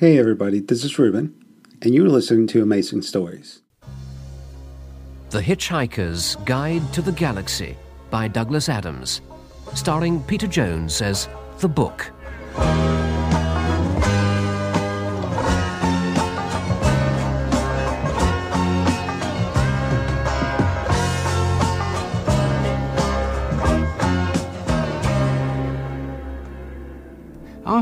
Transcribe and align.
Hey 0.00 0.18
everybody, 0.18 0.60
this 0.60 0.82
is 0.82 0.98
Ruben, 0.98 1.34
and 1.82 1.94
you're 1.94 2.08
listening 2.08 2.46
to 2.46 2.62
Amazing 2.62 3.02
Stories. 3.02 3.60
The 5.28 5.42
Hitchhiker's 5.42 6.36
Guide 6.46 6.90
to 6.94 7.02
the 7.02 7.12
Galaxy 7.12 7.76
by 8.08 8.26
Douglas 8.26 8.70
Adams, 8.70 9.20
starring 9.74 10.22
Peter 10.22 10.46
Jones 10.46 11.02
as 11.02 11.28
The 11.58 11.68
Book. 11.68 12.10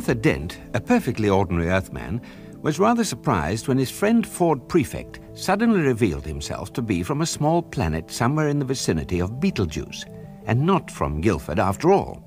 Arthur 0.08 0.22
Dent, 0.22 0.58
a 0.72 0.80
perfectly 0.80 1.28
ordinary 1.28 1.68
Earthman, 1.68 2.22
was 2.62 2.78
rather 2.78 3.04
surprised 3.04 3.68
when 3.68 3.76
his 3.76 3.90
friend 3.90 4.26
Ford 4.26 4.66
Prefect 4.66 5.20
suddenly 5.34 5.80
revealed 5.80 6.24
himself 6.24 6.72
to 6.72 6.80
be 6.80 7.02
from 7.02 7.20
a 7.20 7.26
small 7.26 7.60
planet 7.60 8.10
somewhere 8.10 8.48
in 8.48 8.58
the 8.58 8.64
vicinity 8.64 9.20
of 9.20 9.38
Betelgeuse, 9.38 10.06
and 10.46 10.64
not 10.64 10.90
from 10.90 11.20
Guildford 11.20 11.58
after 11.58 11.92
all. 11.92 12.26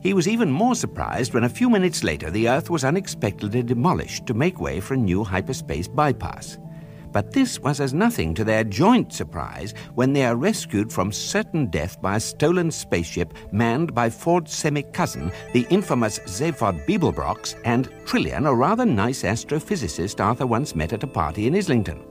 He 0.00 0.14
was 0.14 0.28
even 0.28 0.48
more 0.48 0.76
surprised 0.76 1.34
when 1.34 1.42
a 1.42 1.48
few 1.48 1.68
minutes 1.68 2.04
later 2.04 2.30
the 2.30 2.48
Earth 2.48 2.70
was 2.70 2.84
unexpectedly 2.84 3.64
demolished 3.64 4.24
to 4.26 4.32
make 4.32 4.60
way 4.60 4.78
for 4.78 4.94
a 4.94 4.96
new 4.96 5.24
hyperspace 5.24 5.88
bypass. 5.88 6.56
But 7.12 7.32
this 7.32 7.58
was 7.60 7.80
as 7.80 7.94
nothing 7.94 8.34
to 8.34 8.44
their 8.44 8.64
joint 8.64 9.12
surprise 9.12 9.74
when 9.94 10.12
they 10.12 10.24
are 10.24 10.36
rescued 10.36 10.92
from 10.92 11.10
certain 11.10 11.66
death 11.66 12.00
by 12.00 12.16
a 12.16 12.20
stolen 12.20 12.70
spaceship 12.70 13.34
manned 13.52 13.94
by 13.94 14.10
Ford's 14.10 14.52
semi 14.52 14.82
cousin, 14.82 15.32
the 15.52 15.66
infamous 15.70 16.18
Zaphod 16.20 16.84
Beeblebrox, 16.86 17.60
and 17.64 17.88
Trillian, 18.04 18.46
a 18.46 18.54
rather 18.54 18.84
nice 18.84 19.22
astrophysicist 19.22 20.24
Arthur 20.24 20.46
once 20.46 20.74
met 20.74 20.92
at 20.92 21.02
a 21.02 21.06
party 21.06 21.46
in 21.46 21.54
Islington. 21.54 22.04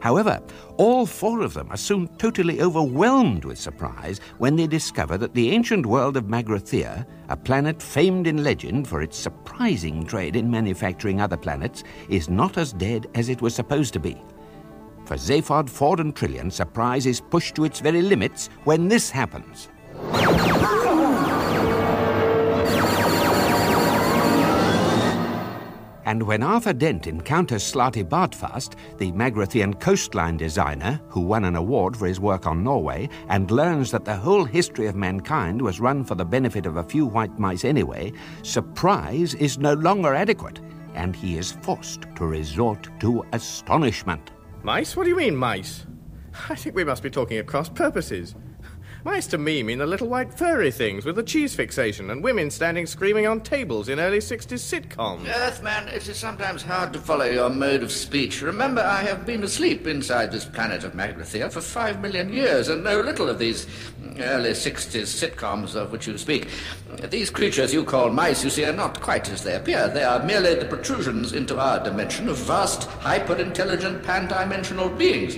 However, 0.00 0.40
all 0.76 1.06
four 1.06 1.40
of 1.40 1.54
them 1.54 1.68
are 1.70 1.76
soon 1.76 2.06
totally 2.18 2.60
overwhelmed 2.60 3.44
with 3.44 3.58
surprise 3.58 4.20
when 4.38 4.54
they 4.54 4.66
discover 4.66 5.18
that 5.18 5.34
the 5.34 5.50
ancient 5.50 5.86
world 5.86 6.16
of 6.16 6.24
Magrathea, 6.24 7.06
a 7.28 7.36
planet 7.36 7.82
famed 7.82 8.26
in 8.26 8.44
legend 8.44 8.86
for 8.86 9.02
its 9.02 9.18
surprising 9.18 10.04
trade 10.04 10.36
in 10.36 10.50
manufacturing 10.50 11.20
other 11.20 11.36
planets, 11.36 11.82
is 12.08 12.28
not 12.28 12.58
as 12.58 12.72
dead 12.72 13.08
as 13.14 13.28
it 13.28 13.42
was 13.42 13.54
supposed 13.54 13.92
to 13.94 13.98
be. 13.98 14.16
For 15.06 15.14
Zaphod, 15.14 15.70
Ford, 15.70 16.00
and 16.00 16.16
Trillian, 16.16 16.50
surprise 16.52 17.06
is 17.06 17.20
pushed 17.20 17.54
to 17.54 17.64
its 17.64 17.78
very 17.78 18.02
limits 18.02 18.50
when 18.64 18.88
this 18.88 19.08
happens. 19.08 19.68
And 26.04 26.22
when 26.24 26.42
Arthur 26.42 26.72
Dent 26.72 27.06
encounters 27.06 27.62
Slartibartfast, 27.62 28.74
the 28.98 29.12
Magrathean 29.12 29.78
coastline 29.78 30.36
designer, 30.36 31.00
who 31.08 31.20
won 31.20 31.44
an 31.44 31.54
award 31.54 31.96
for 31.96 32.06
his 32.06 32.18
work 32.18 32.44
on 32.46 32.64
Norway, 32.64 33.08
and 33.28 33.48
learns 33.52 33.92
that 33.92 34.04
the 34.04 34.16
whole 34.16 34.44
history 34.44 34.88
of 34.88 34.96
mankind 34.96 35.62
was 35.62 35.78
run 35.78 36.04
for 36.04 36.16
the 36.16 36.24
benefit 36.24 36.66
of 36.66 36.78
a 36.78 36.84
few 36.84 37.06
white 37.06 37.38
mice 37.38 37.64
anyway, 37.64 38.12
surprise 38.42 39.34
is 39.34 39.58
no 39.58 39.74
longer 39.74 40.14
adequate, 40.14 40.58
and 40.94 41.14
he 41.14 41.38
is 41.38 41.52
forced 41.52 42.02
to 42.16 42.26
resort 42.26 42.88
to 42.98 43.24
astonishment. 43.32 44.32
Mice? 44.66 44.96
What 44.96 45.04
do 45.04 45.10
you 45.10 45.16
mean, 45.16 45.36
mice? 45.36 45.86
I 46.50 46.56
think 46.56 46.74
we 46.74 46.82
must 46.82 47.00
be 47.00 47.08
talking 47.08 47.36
at 47.36 47.46
cross 47.46 47.68
purposes. 47.68 48.34
Mice 49.06 49.28
to 49.28 49.38
me 49.38 49.62
mean 49.62 49.78
the 49.78 49.86
little 49.86 50.08
white 50.08 50.36
furry 50.36 50.72
things 50.72 51.04
with 51.04 51.14
the 51.14 51.22
cheese 51.22 51.54
fixation 51.54 52.10
and 52.10 52.24
women 52.24 52.50
standing 52.50 52.86
screaming 52.86 53.24
on 53.24 53.40
tables 53.40 53.88
in 53.88 54.00
early 54.00 54.18
60s 54.18 54.58
sitcoms. 54.58 55.28
Earthman, 55.28 55.86
it 55.86 56.08
is 56.08 56.16
sometimes 56.16 56.64
hard 56.64 56.92
to 56.92 56.98
follow 56.98 57.24
your 57.24 57.48
mode 57.48 57.84
of 57.84 57.92
speech. 57.92 58.42
Remember, 58.42 58.80
I 58.80 59.04
have 59.04 59.24
been 59.24 59.44
asleep 59.44 59.86
inside 59.86 60.32
this 60.32 60.44
planet 60.44 60.82
of 60.82 60.94
Magrathea 60.94 61.52
for 61.52 61.60
five 61.60 62.00
million 62.00 62.32
years 62.32 62.68
and 62.68 62.82
know 62.82 63.00
little 63.00 63.28
of 63.28 63.38
these 63.38 63.68
early 64.18 64.50
60s 64.50 65.06
sitcoms 65.06 65.76
of 65.76 65.92
which 65.92 66.08
you 66.08 66.18
speak. 66.18 66.48
These 67.08 67.30
creatures 67.30 67.72
you 67.72 67.84
call 67.84 68.10
mice, 68.10 68.42
you 68.42 68.50
see, 68.50 68.64
are 68.64 68.72
not 68.72 69.00
quite 69.00 69.30
as 69.30 69.44
they 69.44 69.54
appear. 69.54 69.86
They 69.86 70.02
are 70.02 70.24
merely 70.24 70.56
the 70.56 70.64
protrusions 70.64 71.32
into 71.32 71.60
our 71.60 71.78
dimension 71.78 72.28
of 72.28 72.38
vast, 72.38 72.90
hyper-intelligent, 72.90 74.02
pan-dimensional 74.02 74.88
beings. 74.88 75.36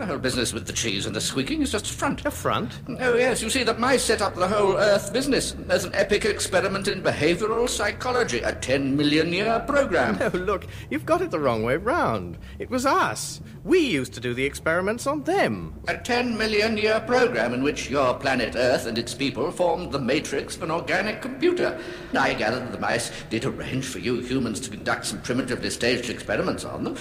The 0.00 0.06
whole 0.06 0.16
business 0.16 0.54
with 0.54 0.66
the 0.66 0.72
cheese 0.72 1.04
and 1.04 1.14
the 1.14 1.20
squeaking 1.20 1.60
is 1.60 1.72
just 1.72 1.90
a 1.90 1.92
front. 1.92 2.24
A 2.24 2.30
front? 2.30 2.80
Oh, 3.00 3.16
yes, 3.16 3.42
you 3.42 3.50
see, 3.50 3.64
that 3.64 3.78
mice 3.78 4.02
set 4.02 4.22
up 4.22 4.34
the 4.34 4.48
whole 4.48 4.78
Earth 4.78 5.12
business 5.12 5.54
as 5.68 5.84
an 5.84 5.94
epic 5.94 6.24
experiment 6.24 6.88
in 6.88 7.02
behavioral 7.02 7.68
psychology, 7.68 8.38
a 8.38 8.54
10 8.54 8.96
million 8.96 9.30
year 9.30 9.62
program. 9.66 10.16
No, 10.16 10.28
look, 10.28 10.66
you've 10.88 11.04
got 11.04 11.20
it 11.20 11.30
the 11.30 11.38
wrong 11.38 11.64
way 11.64 11.76
round. 11.76 12.38
It 12.58 12.70
was 12.70 12.86
us. 12.86 13.42
We 13.62 13.80
used 13.80 14.14
to 14.14 14.20
do 14.20 14.32
the 14.32 14.44
experiments 14.44 15.06
on 15.06 15.24
them. 15.24 15.74
A 15.86 15.98
10 15.98 16.38
million 16.38 16.78
year 16.78 16.98
program 17.00 17.52
in 17.52 17.62
which 17.62 17.90
your 17.90 18.14
planet 18.14 18.56
Earth 18.56 18.86
and 18.86 18.96
its 18.96 19.12
people 19.12 19.50
formed 19.50 19.92
the 19.92 19.98
matrix 19.98 20.56
of 20.56 20.62
an 20.62 20.70
organic 20.70 21.20
computer. 21.20 21.78
I 22.18 22.32
gather 22.32 22.58
that 22.58 22.72
the 22.72 22.78
mice 22.78 23.12
did 23.28 23.44
arrange 23.44 23.84
for 23.84 23.98
you 23.98 24.20
humans 24.20 24.60
to 24.60 24.70
conduct 24.70 25.04
some 25.04 25.20
primitively 25.20 25.68
staged 25.68 26.08
experiments 26.08 26.64
on 26.64 26.84
them, 26.84 26.96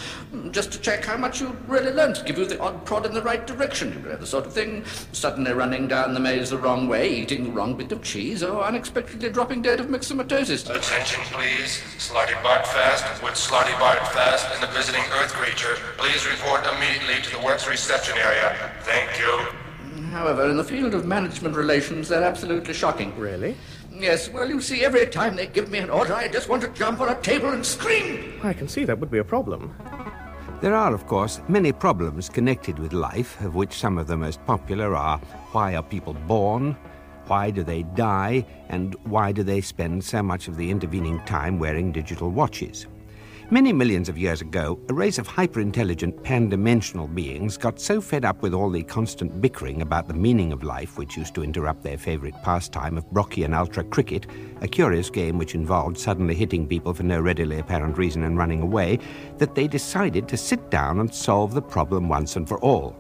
just 0.52 0.74
to 0.74 0.80
check 0.80 1.06
how 1.06 1.16
much 1.16 1.40
you 1.40 1.56
really 1.68 1.94
learned, 1.94 2.16
to 2.16 2.26
give 2.26 2.38
you 2.38 2.46
the 2.46 2.60
odd 2.60 2.86
prod 2.86 3.06
in 3.06 3.14
the 3.14 3.22
right 3.22 3.48
direction, 3.48 3.94
you 3.94 4.10
know, 4.10 4.18
the 4.18 4.28
sort 4.28 4.46
of 4.46 4.52
thing. 4.52 4.84
Suddenly 5.14 5.54
running 5.54 5.88
down 5.88 6.14
the 6.14 6.20
maze 6.20 6.50
the 6.50 6.58
wrong 6.58 6.90
way, 6.90 7.10
eating 7.10 7.46
the 7.46 7.52
wrong 7.52 7.76
bit 7.76 7.94
of 7.94 8.04
cheese, 8.04 8.44
or 8.44 8.64
unexpectedly 8.66 9.30
dropping 9.30 9.62
dead 9.62 9.80
of 9.80 9.88
myxomatosis. 9.88 10.70
Attention, 10.70 11.24
please. 11.32 11.82
Slartibartfast 11.98 13.24
with 13.24 13.36
Slotty 13.36 13.78
Bart 13.80 14.00
Fast 14.10 14.48
and 14.54 14.62
the 14.62 14.68
visiting 14.76 15.04
Earth 15.14 15.32
creature. 15.34 15.76
Please 15.98 16.26
report 16.26 16.49
immediately 16.58 17.22
to 17.24 17.38
the 17.38 17.44
works 17.44 17.68
reception 17.68 18.18
area. 18.18 18.72
Thank 18.82 19.20
you. 19.20 20.04
However, 20.12 20.50
in 20.50 20.58
the 20.58 20.64
field 20.64 20.96
of 20.96 21.06
management 21.06 21.56
relations, 21.56 22.10
they're 22.10 22.24
absolutely 22.24 22.74
shocking. 22.74 23.18
Really? 23.18 23.56
Yes, 23.92 24.30
well, 24.30 24.50
you 24.50 24.62
see, 24.62 24.84
every 24.86 25.06
time 25.08 25.36
they 25.36 25.48
give 25.48 25.70
me 25.70 25.80
an 25.80 25.90
order, 25.90 26.14
I 26.14 26.28
just 26.28 26.50
want 26.50 26.62
to 26.64 26.70
jump 26.70 27.00
on 27.02 27.10
a 27.10 27.22
table 27.22 27.50
and 27.50 27.66
scream. 27.66 28.40
I 28.44 28.54
can 28.54 28.68
see 28.68 28.86
that 28.86 29.00
would 29.00 29.12
be 29.12 29.18
a 29.20 29.24
problem. 29.24 29.76
There 30.62 30.76
are, 30.76 30.94
of 30.94 31.06
course, 31.08 31.42
many 31.48 31.72
problems 31.72 32.28
connected 32.28 32.80
with 32.80 32.92
life, 32.92 33.40
of 33.42 33.56
which 33.56 33.74
some 33.74 33.98
of 33.98 34.08
the 34.08 34.18
most 34.18 34.46
popular 34.46 34.96
are 34.96 35.20
why 35.52 35.76
are 35.76 35.84
people 35.84 36.14
born? 36.14 36.76
Why 37.28 37.50
do 37.50 37.64
they 37.64 37.84
die? 37.84 38.46
And 38.70 38.96
why 39.04 39.32
do 39.32 39.44
they 39.44 39.62
spend 39.62 40.04
so 40.04 40.22
much 40.22 40.48
of 40.48 40.58
the 40.58 40.70
intervening 40.70 41.20
time 41.26 41.60
wearing 41.60 41.92
digital 41.92 42.30
watches? 42.30 42.88
Many 43.52 43.74
millions 43.74 44.10
of 44.10 44.18
years 44.20 44.42
ago, 44.42 44.80
a 44.90 44.94
race 44.94 45.18
of 45.18 45.26
hyper-intelligent 45.26 46.22
pan-dimensional 46.22 47.08
beings 47.08 47.58
got 47.58 47.80
so 47.80 48.00
fed 48.00 48.24
up 48.24 48.44
with 48.44 48.54
all 48.54 48.70
the 48.70 48.84
constant 48.84 49.42
bickering 49.42 49.82
about 49.82 50.08
the 50.08 50.14
meaning 50.14 50.52
of 50.52 50.62
life, 50.62 51.00
which 51.00 51.18
used 51.18 51.34
to 51.34 51.44
interrupt 51.44 51.82
their 51.82 51.98
favorite 51.98 52.36
pastime 52.44 52.96
of 52.96 53.10
Brockian 53.10 53.58
ultra 53.58 53.84
cricket, 53.84 54.28
a 54.62 54.68
curious 54.68 55.10
game 55.10 55.40
which 55.40 55.56
involved 55.56 55.98
suddenly 55.98 56.36
hitting 56.36 56.68
people 56.68 56.94
for 56.94 57.02
no 57.02 57.20
readily 57.20 57.58
apparent 57.58 57.98
reason 57.98 58.22
and 58.22 58.38
running 58.38 58.62
away, 58.62 59.00
that 59.40 59.56
they 59.56 59.68
decided 59.68 60.28
to 60.28 60.38
sit 60.38 60.70
down 60.70 61.00
and 61.00 61.12
solve 61.12 61.56
the 61.56 61.62
problem 61.62 62.08
once 62.08 62.36
and 62.36 62.48
for 62.48 62.60
all. 62.60 62.96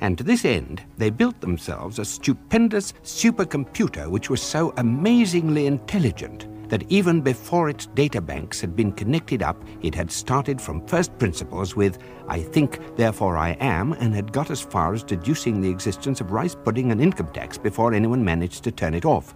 And 0.00 0.16
to 0.18 0.22
this 0.22 0.44
end, 0.44 0.84
they 0.98 1.10
built 1.10 1.40
themselves 1.40 1.98
a 1.98 2.04
stupendous 2.04 2.92
supercomputer 3.02 4.06
which 4.08 4.30
was 4.30 4.40
so 4.40 4.72
amazingly 4.76 5.66
intelligent 5.66 6.46
that 6.68 6.90
even 6.90 7.20
before 7.20 7.68
its 7.68 7.86
databanks 7.88 8.60
had 8.60 8.76
been 8.76 8.92
connected 8.92 9.42
up, 9.42 9.62
it 9.82 9.94
had 9.94 10.10
started 10.10 10.60
from 10.60 10.86
first 10.86 11.16
principles 11.18 11.74
with, 11.74 11.98
I 12.28 12.42
think, 12.42 12.78
therefore 12.96 13.36
I 13.36 13.50
am, 13.60 13.92
and 13.94 14.14
had 14.14 14.32
got 14.32 14.50
as 14.50 14.60
far 14.60 14.94
as 14.94 15.02
deducing 15.02 15.60
the 15.60 15.70
existence 15.70 16.20
of 16.20 16.32
rice 16.32 16.54
pudding 16.54 16.92
and 16.92 17.00
income 17.00 17.30
tax 17.32 17.58
before 17.58 17.94
anyone 17.94 18.24
managed 18.24 18.64
to 18.64 18.72
turn 18.72 18.94
it 18.94 19.04
off. 19.04 19.34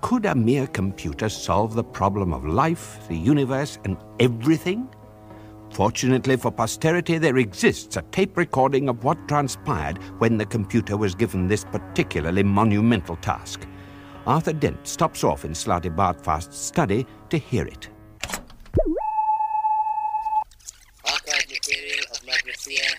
Could 0.00 0.26
a 0.26 0.34
mere 0.34 0.66
computer 0.66 1.28
solve 1.28 1.74
the 1.74 1.84
problem 1.84 2.32
of 2.32 2.44
life, 2.44 3.06
the 3.08 3.16
universe, 3.16 3.78
and 3.84 3.96
everything? 4.20 4.88
Fortunately 5.72 6.36
for 6.36 6.50
posterity, 6.50 7.18
there 7.18 7.36
exists 7.36 7.96
a 7.96 8.02
tape 8.02 8.36
recording 8.36 8.88
of 8.88 9.04
what 9.04 9.28
transpired 9.28 9.98
when 10.18 10.38
the 10.38 10.46
computer 10.46 10.96
was 10.96 11.14
given 11.14 11.46
this 11.46 11.64
particularly 11.64 12.42
monumental 12.42 13.16
task. 13.16 13.66
Arthur 14.28 14.52
Dent 14.52 14.86
stops 14.86 15.24
off 15.24 15.46
in 15.46 15.54
Slade 15.54 15.84
Bartfast's 15.96 16.58
study 16.58 17.06
to 17.30 17.38
hear 17.38 17.64
it. 17.64 17.88
Archive 21.02 21.46
material 21.48 22.04
of 22.12 22.20
Magrathea. 22.28 22.90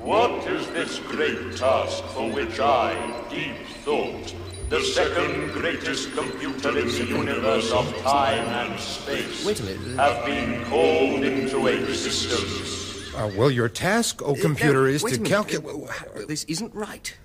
What 0.00 0.44
is 0.48 0.66
this 0.70 0.98
great 0.98 1.56
task 1.56 2.02
for 2.06 2.28
which 2.32 2.58
I, 2.58 2.96
Deep 3.30 3.54
Thought, 3.84 4.34
the 4.70 4.82
second 4.82 5.52
greatest 5.52 6.12
computer 6.16 6.76
in 6.76 6.88
the 6.88 7.04
universe 7.06 7.70
of 7.70 7.96
time 7.98 8.44
and 8.44 8.80
space, 8.80 9.46
Wait 9.46 9.60
a 9.60 9.62
minute. 9.62 9.96
have 9.98 10.26
been 10.26 10.64
called 10.64 11.22
into 11.22 11.68
existence? 11.68 13.14
Uh, 13.14 13.30
well, 13.36 13.52
your 13.52 13.68
task, 13.68 14.20
O 14.20 14.34
computer, 14.34 14.80
No, 14.88 14.94
is 14.94 15.04
to 15.04 15.18
calculate. 15.20 15.88
Uh, 15.88 16.26
This 16.26 16.42
isn't 16.48 16.74
right. 16.74 17.16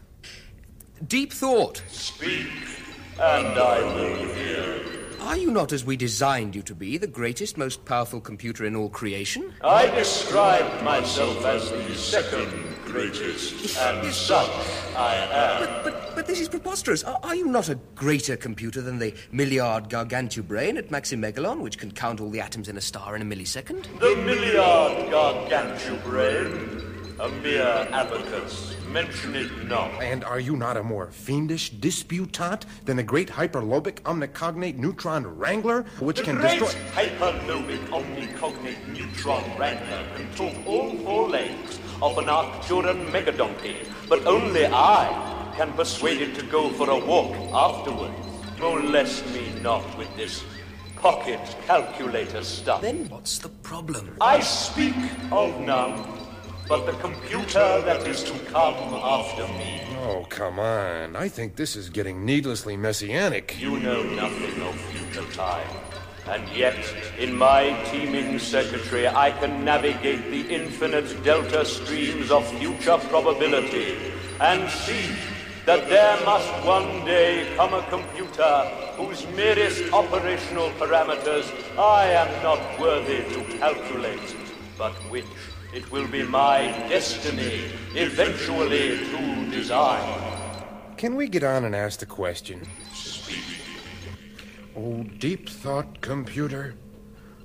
Deep 1.08 1.34
thought. 1.34 1.82
Speak, 1.90 2.48
and 3.20 3.58
I 3.58 3.80
will 3.82 4.16
hear. 4.34 4.80
Are 5.22 5.38
you 5.38 5.52
not, 5.52 5.74
as 5.74 5.84
we 5.84 5.98
designed 5.98 6.56
you 6.56 6.62
to 6.64 6.76
be, 6.76 6.98
the 6.98 7.08
greatest, 7.08 7.58
most 7.58 7.84
powerful 7.84 8.22
computer 8.22 8.66
in 8.66 8.76
all 8.76 8.90
creation? 8.90 9.54
I 9.64 9.88
described 9.88 10.84
myself 10.84 11.44
as 11.46 11.72
the 11.72 11.96
second 11.96 12.52
greatest, 12.86 13.78
and 13.78 14.14
such 14.14 14.50
I 14.96 15.16
am. 15.16 15.84
But, 15.84 16.16
but 16.16 16.28
this 16.28 16.40
is 16.40 16.48
preposterous. 16.48 17.04
Are, 17.04 17.20
are 17.24 17.36
you 17.36 17.48
not 17.48 17.70
a 17.70 17.76
greater 17.96 18.38
computer 18.38 18.82
than 18.82 19.00
the 19.00 19.14
milliard 19.32 19.90
gargantubrain 19.90 20.78
at 20.78 20.90
Maximegalon, 20.90 21.62
which 21.62 21.80
can 21.80 21.92
count 21.92 22.22
all 22.22 22.30
the 22.30 22.40
atoms 22.40 22.70
in 22.70 22.78
a 22.78 22.82
star 22.82 23.16
in 23.16 23.22
a 23.22 23.26
millisecond? 23.26 23.84
The 24.00 24.16
milliard 24.24 25.12
gargantubrain, 25.12 26.93
a 27.20 27.30
mere 27.30 27.88
abacus. 27.92 28.76
Mention 28.90 29.36
it 29.36 29.68
not. 29.68 29.90
And 30.02 30.24
are 30.24 30.40
you 30.40 30.56
not 30.56 30.78
a 30.78 30.84
more 30.84 31.08
fiendish 31.12 31.72
disputant 31.72 32.66
than 32.86 32.98
the 32.98 33.04
great 33.04 33.30
hyperlobic 33.30 34.02
omnicognate 34.02 34.78
neutron 34.78 35.26
wrangler, 35.38 35.84
which 36.00 36.18
the 36.18 36.24
can 36.24 36.36
great 36.36 36.60
destroy. 36.60 36.80
hyperlobic 36.92 37.80
omnicognate 37.88 38.88
neutron 38.88 39.44
wrangler 39.58 40.06
can 40.16 40.32
talk 40.36 40.68
all 40.68 40.96
four 40.98 41.30
legs 41.30 41.80
of 42.02 42.18
an 42.18 42.26
Arcturan 42.26 43.08
megadonkey, 43.08 43.88
but 44.10 44.26
only 44.26 44.66
I 44.68 45.54
can 45.56 45.72
persuade 45.74 46.22
it 46.22 46.36
to 46.36 46.46
go 46.46 46.70
for 46.70 46.90
a 46.90 46.98
walk 46.98 47.36
afterwards. 47.54 48.16
Molest 48.60 49.26
me 49.34 49.52
not 49.62 49.98
with 49.98 50.16
this 50.16 50.44
pocket 50.96 51.40
calculator 51.66 52.44
stuff. 52.44 52.82
Then 52.82 53.10
what's 53.10 53.38
the 53.38 53.50
problem? 53.50 54.16
I 54.22 54.40
speak 54.40 54.96
of 55.32 55.60
none, 55.60 56.13
but 56.68 56.86
the 56.86 56.94
computer 56.94 57.82
that 57.82 58.08
is 58.08 58.24
to 58.24 58.38
come 58.46 58.76
after 58.94 59.48
me. 59.60 59.82
Oh, 60.02 60.26
come 60.30 60.60
on. 60.60 61.16
I 61.16 61.28
think 61.28 61.56
this 61.56 61.76
is 61.76 61.90
getting 61.90 62.26
needlessly 62.26 62.78
messianic. 62.78 63.60
You 63.60 63.80
know 63.80 64.04
nothing 64.04 64.62
of 64.62 64.76
future 64.92 65.30
time. 65.34 65.68
And 66.28 66.48
yet, 66.56 66.78
in 67.20 67.36
my 67.36 67.78
teeming 67.92 68.40
circuitry, 68.40 69.08
I 69.08 69.32
can 69.32 69.66
navigate 69.66 70.24
the 70.32 70.54
infinite 70.54 71.22
delta 71.24 71.66
streams 71.66 72.32
of 72.32 72.48
future 72.60 72.98
probability 73.10 73.98
and 74.40 74.70
see 74.70 75.12
that 75.66 75.90
there 75.90 76.26
must 76.26 76.50
one 76.66 77.06
day 77.06 77.54
come 77.58 77.74
a 77.74 77.84
computer 77.90 78.56
whose 78.96 79.26
merest 79.36 79.92
operational 79.92 80.70
parameters 80.72 81.52
I 81.78 82.06
am 82.06 82.44
not 82.44 82.80
worthy 82.80 83.24
to 83.34 83.58
calculate, 83.58 84.36
but 84.78 84.94
which 85.10 85.26
it 85.74 85.92
will 85.92 86.08
be 86.08 86.22
my 86.22 86.68
destiny 86.88 87.64
eventually 87.96 89.00
to 89.10 89.50
design. 89.50 90.22
Can 90.98 91.16
we 91.16 91.28
get 91.28 91.44
on 91.44 91.66
and 91.66 91.76
ask 91.76 92.00
the 92.00 92.06
question? 92.06 92.62
Oh, 94.76 95.04
deep 95.18 95.50
thought 95.50 96.00
computer, 96.02 96.76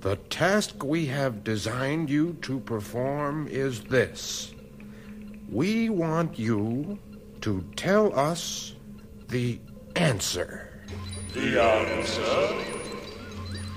the 0.00 0.16
task 0.28 0.84
we 0.84 1.06
have 1.06 1.42
designed 1.42 2.10
you 2.10 2.36
to 2.42 2.60
perform 2.60 3.48
is 3.48 3.82
this. 3.84 4.52
We 5.50 5.88
want 5.88 6.38
you 6.38 6.98
to 7.40 7.64
tell 7.76 8.18
us 8.18 8.74
the 9.28 9.58
answer. 9.96 10.84
The 11.32 11.62
answer? 11.62 12.64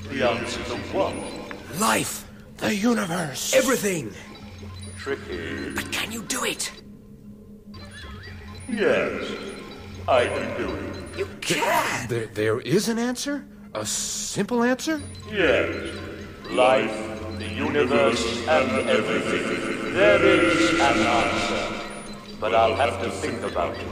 The 0.10 0.30
answer 0.30 0.64
to 0.64 0.78
what? 0.92 1.14
Life! 1.80 2.28
The 2.58 2.76
universe! 2.76 3.56
Everything! 3.56 4.14
Tricky. 5.02 5.72
But 5.72 5.92
can 5.92 6.12
you 6.12 6.22
do 6.22 6.46
it? 6.46 6.72
Yes, 8.70 9.32
I 10.08 10.28
can 10.28 10.56
do 10.62 10.76
it. 10.76 11.18
You 11.18 11.28
can! 11.42 12.08
There, 12.08 12.28
there 12.28 12.60
is 12.62 12.88
an 12.88 13.00
answer? 13.00 13.44
A 13.74 13.84
simple 13.84 14.62
answer? 14.62 15.02
Yes. 15.32 15.90
Life, 16.52 16.96
the 17.40 17.48
universe, 17.48 18.24
and 18.48 18.88
everything. 18.88 19.92
There 19.96 20.24
is 20.24 20.80
an 20.80 21.00
answer. 21.00 21.82
But 22.40 22.54
I'll 22.54 22.76
have 22.76 23.02
to 23.02 23.10
think 23.10 23.42
about 23.42 23.76
it. 23.76 23.88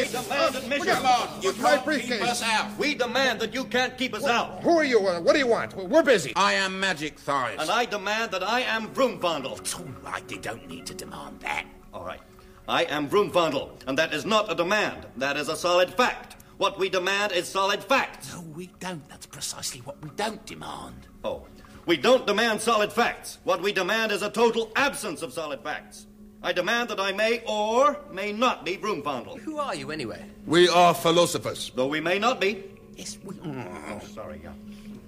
We 0.00 0.06
demand 0.08 0.56
admission. 0.56 0.80
We 0.80 0.86
demand. 0.86 1.44
You 1.44 1.52
can't 1.52 1.84
briefcase. 1.84 2.20
keep 2.20 2.28
us 2.28 2.42
out. 2.42 2.78
We 2.78 2.94
demand 2.94 3.40
that 3.40 3.52
you 3.52 3.64
can't 3.64 3.98
keep 3.98 4.14
us 4.14 4.24
out. 4.24 4.62
Who 4.62 4.78
are 4.78 4.84
you? 4.84 5.06
Uh, 5.06 5.20
what 5.20 5.34
do 5.34 5.38
you 5.38 5.46
want? 5.46 5.76
We're 5.76 6.02
busy. 6.02 6.32
I 6.36 6.54
am 6.54 6.80
Majikthise. 6.80 7.58
And 7.58 7.70
I 7.70 7.84
demand 7.84 8.30
that 8.30 8.42
I 8.42 8.60
am 8.60 8.88
Vroomfondel. 8.94 9.58
It's 9.58 9.74
all 9.74 9.84
right. 10.02 10.26
They 10.26 10.38
don't 10.38 10.66
need 10.68 10.86
to 10.86 10.94
demand 10.94 11.40
that. 11.40 11.66
All 11.92 12.04
right. 12.04 12.20
I 12.68 12.84
am 12.84 13.08
Vroomfondel, 13.08 13.70
and 13.86 13.98
that 13.98 14.14
is 14.14 14.24
not 14.24 14.50
a 14.50 14.54
demand. 14.54 15.06
That 15.16 15.36
is 15.36 15.48
a 15.48 15.56
solid 15.56 15.92
fact. 15.92 16.36
What 16.56 16.78
we 16.78 16.88
demand 16.88 17.32
is 17.32 17.48
solid 17.48 17.82
facts. 17.82 18.32
No, 18.32 18.42
we 18.42 18.70
don't. 18.80 19.06
That's 19.08 19.26
precisely 19.26 19.80
what 19.80 20.02
we 20.02 20.10
don't 20.16 20.44
demand. 20.46 21.08
Oh. 21.24 21.46
We 21.86 21.96
don't 21.96 22.26
demand 22.26 22.60
solid 22.60 22.92
facts. 22.92 23.38
What 23.44 23.62
we 23.62 23.72
demand 23.72 24.12
is 24.12 24.22
a 24.22 24.30
total 24.30 24.70
absence 24.76 25.22
of 25.22 25.32
solid 25.32 25.62
facts. 25.62 26.06
I 26.42 26.52
demand 26.52 26.88
that 26.88 26.98
I 26.98 27.12
may 27.12 27.42
or 27.46 27.98
may 28.10 28.32
not 28.32 28.64
be 28.64 28.76
Vroomfondel. 28.76 29.38
Who 29.40 29.58
are 29.58 29.74
you, 29.74 29.90
anyway? 29.90 30.24
We 30.46 30.68
are 30.68 30.94
philosophers. 30.94 31.70
Though 31.74 31.86
we 31.86 32.00
may 32.00 32.18
not 32.18 32.40
be. 32.40 32.64
Yes, 32.96 33.18
we 33.22 33.36
are. 33.44 34.00
sorry, 34.14 34.40
yeah. 34.42 34.52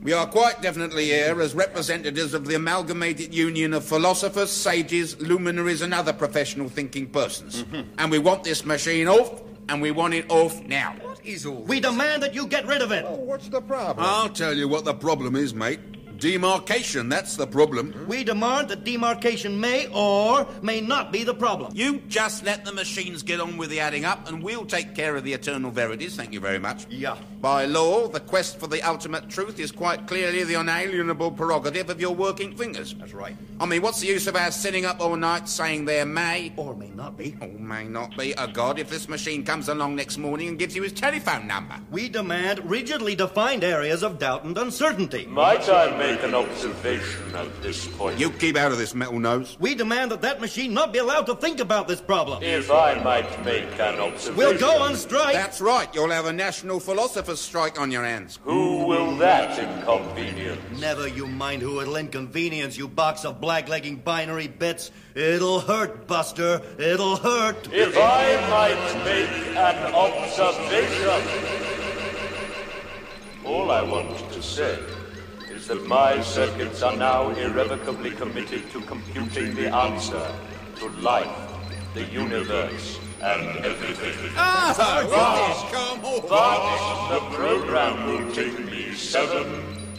We 0.02 0.12
are 0.12 0.26
quite 0.26 0.60
definitely 0.60 1.06
here 1.06 1.40
as 1.40 1.54
representatives 1.54 2.34
of 2.34 2.46
the 2.46 2.56
amalgamated 2.56 3.32
union 3.32 3.72
of 3.72 3.84
philosophers, 3.84 4.50
sages, 4.50 5.18
luminaries, 5.20 5.80
and 5.80 5.94
other 5.94 6.12
professional 6.12 6.68
thinking 6.68 7.06
persons. 7.06 7.62
Mm-hmm. 7.62 7.94
And 7.98 8.10
we 8.10 8.18
want 8.18 8.42
this 8.42 8.66
machine 8.66 9.06
off, 9.06 9.42
and 9.68 9.80
we 9.80 9.92
want 9.92 10.14
it 10.14 10.28
off 10.28 10.60
now. 10.64 10.96
What 11.02 11.24
is 11.24 11.46
all 11.46 11.62
We 11.62 11.78
demand 11.78 12.22
that 12.24 12.34
you 12.34 12.48
get 12.48 12.66
rid 12.66 12.82
of 12.82 12.90
it. 12.90 13.04
Oh, 13.06 13.14
what's 13.14 13.48
the 13.48 13.60
problem? 13.62 14.04
I'll 14.04 14.28
tell 14.28 14.54
you 14.54 14.66
what 14.66 14.84
the 14.84 14.94
problem 14.94 15.36
is, 15.36 15.54
mate. 15.54 15.78
Demarcation, 16.22 17.08
that's 17.08 17.34
the 17.34 17.48
problem. 17.48 17.92
Hmm? 17.92 18.06
We 18.06 18.22
demand 18.22 18.68
that 18.68 18.84
demarcation 18.84 19.58
may 19.58 19.88
or 19.92 20.46
may 20.62 20.80
not 20.80 21.10
be 21.10 21.24
the 21.24 21.34
problem. 21.34 21.72
You 21.74 22.00
just 22.06 22.44
let 22.44 22.64
the 22.64 22.72
machines 22.72 23.24
get 23.24 23.40
on 23.40 23.56
with 23.56 23.70
the 23.70 23.80
adding 23.80 24.04
up, 24.04 24.28
and 24.28 24.40
we'll 24.40 24.64
take 24.64 24.94
care 24.94 25.16
of 25.16 25.24
the 25.24 25.32
eternal 25.32 25.72
verities. 25.72 26.14
Thank 26.14 26.32
you 26.32 26.38
very 26.38 26.60
much. 26.60 26.86
Yeah. 26.88 27.16
By 27.40 27.64
law, 27.64 28.06
the 28.06 28.20
quest 28.20 28.60
for 28.60 28.68
the 28.68 28.80
ultimate 28.82 29.28
truth 29.28 29.58
is 29.58 29.72
quite 29.72 30.06
clearly 30.06 30.44
the 30.44 30.54
unalienable 30.54 31.32
prerogative 31.32 31.90
of 31.90 32.00
your 32.00 32.14
working 32.14 32.56
fingers. 32.56 32.94
That's 32.94 33.14
right. 33.14 33.36
I 33.58 33.66
mean, 33.66 33.82
what's 33.82 33.98
the 33.98 34.06
use 34.06 34.28
of 34.28 34.36
our 34.36 34.52
sitting 34.52 34.84
up 34.84 35.00
all 35.00 35.16
night 35.16 35.48
saying 35.48 35.86
there 35.86 36.06
may 36.06 36.52
or 36.56 36.76
may 36.76 36.90
not 36.90 37.18
be, 37.18 37.34
or 37.40 37.48
may 37.48 37.82
not 37.88 38.16
be 38.16 38.30
a 38.38 38.46
god 38.46 38.78
if 38.78 38.88
this 38.88 39.08
machine 39.08 39.44
comes 39.44 39.68
along 39.68 39.96
next 39.96 40.18
morning 40.18 40.46
and 40.46 40.56
gives 40.56 40.76
you 40.76 40.84
his 40.84 40.92
telephone 40.92 41.48
number? 41.48 41.80
We 41.90 42.08
demand 42.08 42.70
rigidly 42.70 43.16
defined 43.16 43.64
areas 43.64 44.04
of 44.04 44.20
doubt 44.20 44.44
and 44.44 44.56
uncertainty. 44.56 45.26
Might 45.26 45.68
I 45.68 45.98
make 46.12 46.22
an 46.24 46.34
observation 46.34 47.34
at 47.34 47.62
this 47.62 47.86
point? 47.86 48.18
You 48.18 48.30
keep 48.30 48.56
out 48.56 48.70
of 48.72 48.78
this, 48.78 48.94
metal 48.94 49.18
nose. 49.18 49.56
We 49.58 49.74
demand 49.74 50.10
that 50.10 50.20
that 50.22 50.40
machine 50.40 50.74
not 50.74 50.92
be 50.92 50.98
allowed 50.98 51.26
to 51.26 51.34
think 51.34 51.58
about 51.60 51.88
this 51.88 52.00
problem. 52.00 52.42
If 52.42 52.70
I 52.70 53.02
might 53.02 53.44
make 53.44 53.64
an 53.80 53.98
observation. 53.98 54.36
We'll 54.36 54.58
go 54.58 54.82
on 54.82 54.96
strike. 54.96 55.34
That's 55.34 55.60
right. 55.60 55.88
You'll 55.94 56.10
have 56.10 56.26
a 56.26 56.32
national 56.32 56.80
philosopher's 56.80 57.40
strike 57.40 57.80
on 57.80 57.90
your 57.90 58.04
hands. 58.04 58.38
Who 58.44 58.84
will 58.84 59.16
that 59.16 59.58
inconvenience? 59.58 60.80
Never 60.80 61.08
you 61.08 61.26
mind 61.26 61.62
who 61.62 61.80
it'll 61.80 61.96
inconvenience, 61.96 62.76
you 62.76 62.88
box 62.88 63.24
of 63.24 63.40
blacklegging 63.40 64.04
binary 64.04 64.48
bits. 64.48 64.90
It'll 65.14 65.60
hurt, 65.60 66.06
Buster. 66.06 66.60
It'll 66.78 67.16
hurt. 67.16 67.68
If 67.72 67.96
I 67.96 68.36
might 68.50 69.04
make 69.04 69.56
an 69.56 69.94
observation. 69.94 71.22
All 73.44 73.70
I 73.70 73.82
want 73.82 74.16
to 74.32 74.42
say 74.42 74.78
is 75.62 75.68
that 75.68 75.86
my 75.86 76.20
circuits 76.22 76.82
are 76.82 76.96
now 76.96 77.30
irrevocably 77.30 78.10
committed 78.10 78.68
to 78.72 78.80
computing 78.80 79.54
the 79.54 79.72
answer 79.72 80.26
to 80.74 80.88
life, 81.10 81.36
the 81.94 82.04
universe, 82.06 82.98
and 83.22 83.64
everything. 83.64 84.32
Ah, 84.34 84.74
but, 85.06 85.70
come 85.70 86.00
but 86.28 86.60
the 87.14 87.36
program 87.36 87.94
will 88.08 88.32
take 88.32 88.58
me 88.58 88.92
seven 88.92 89.46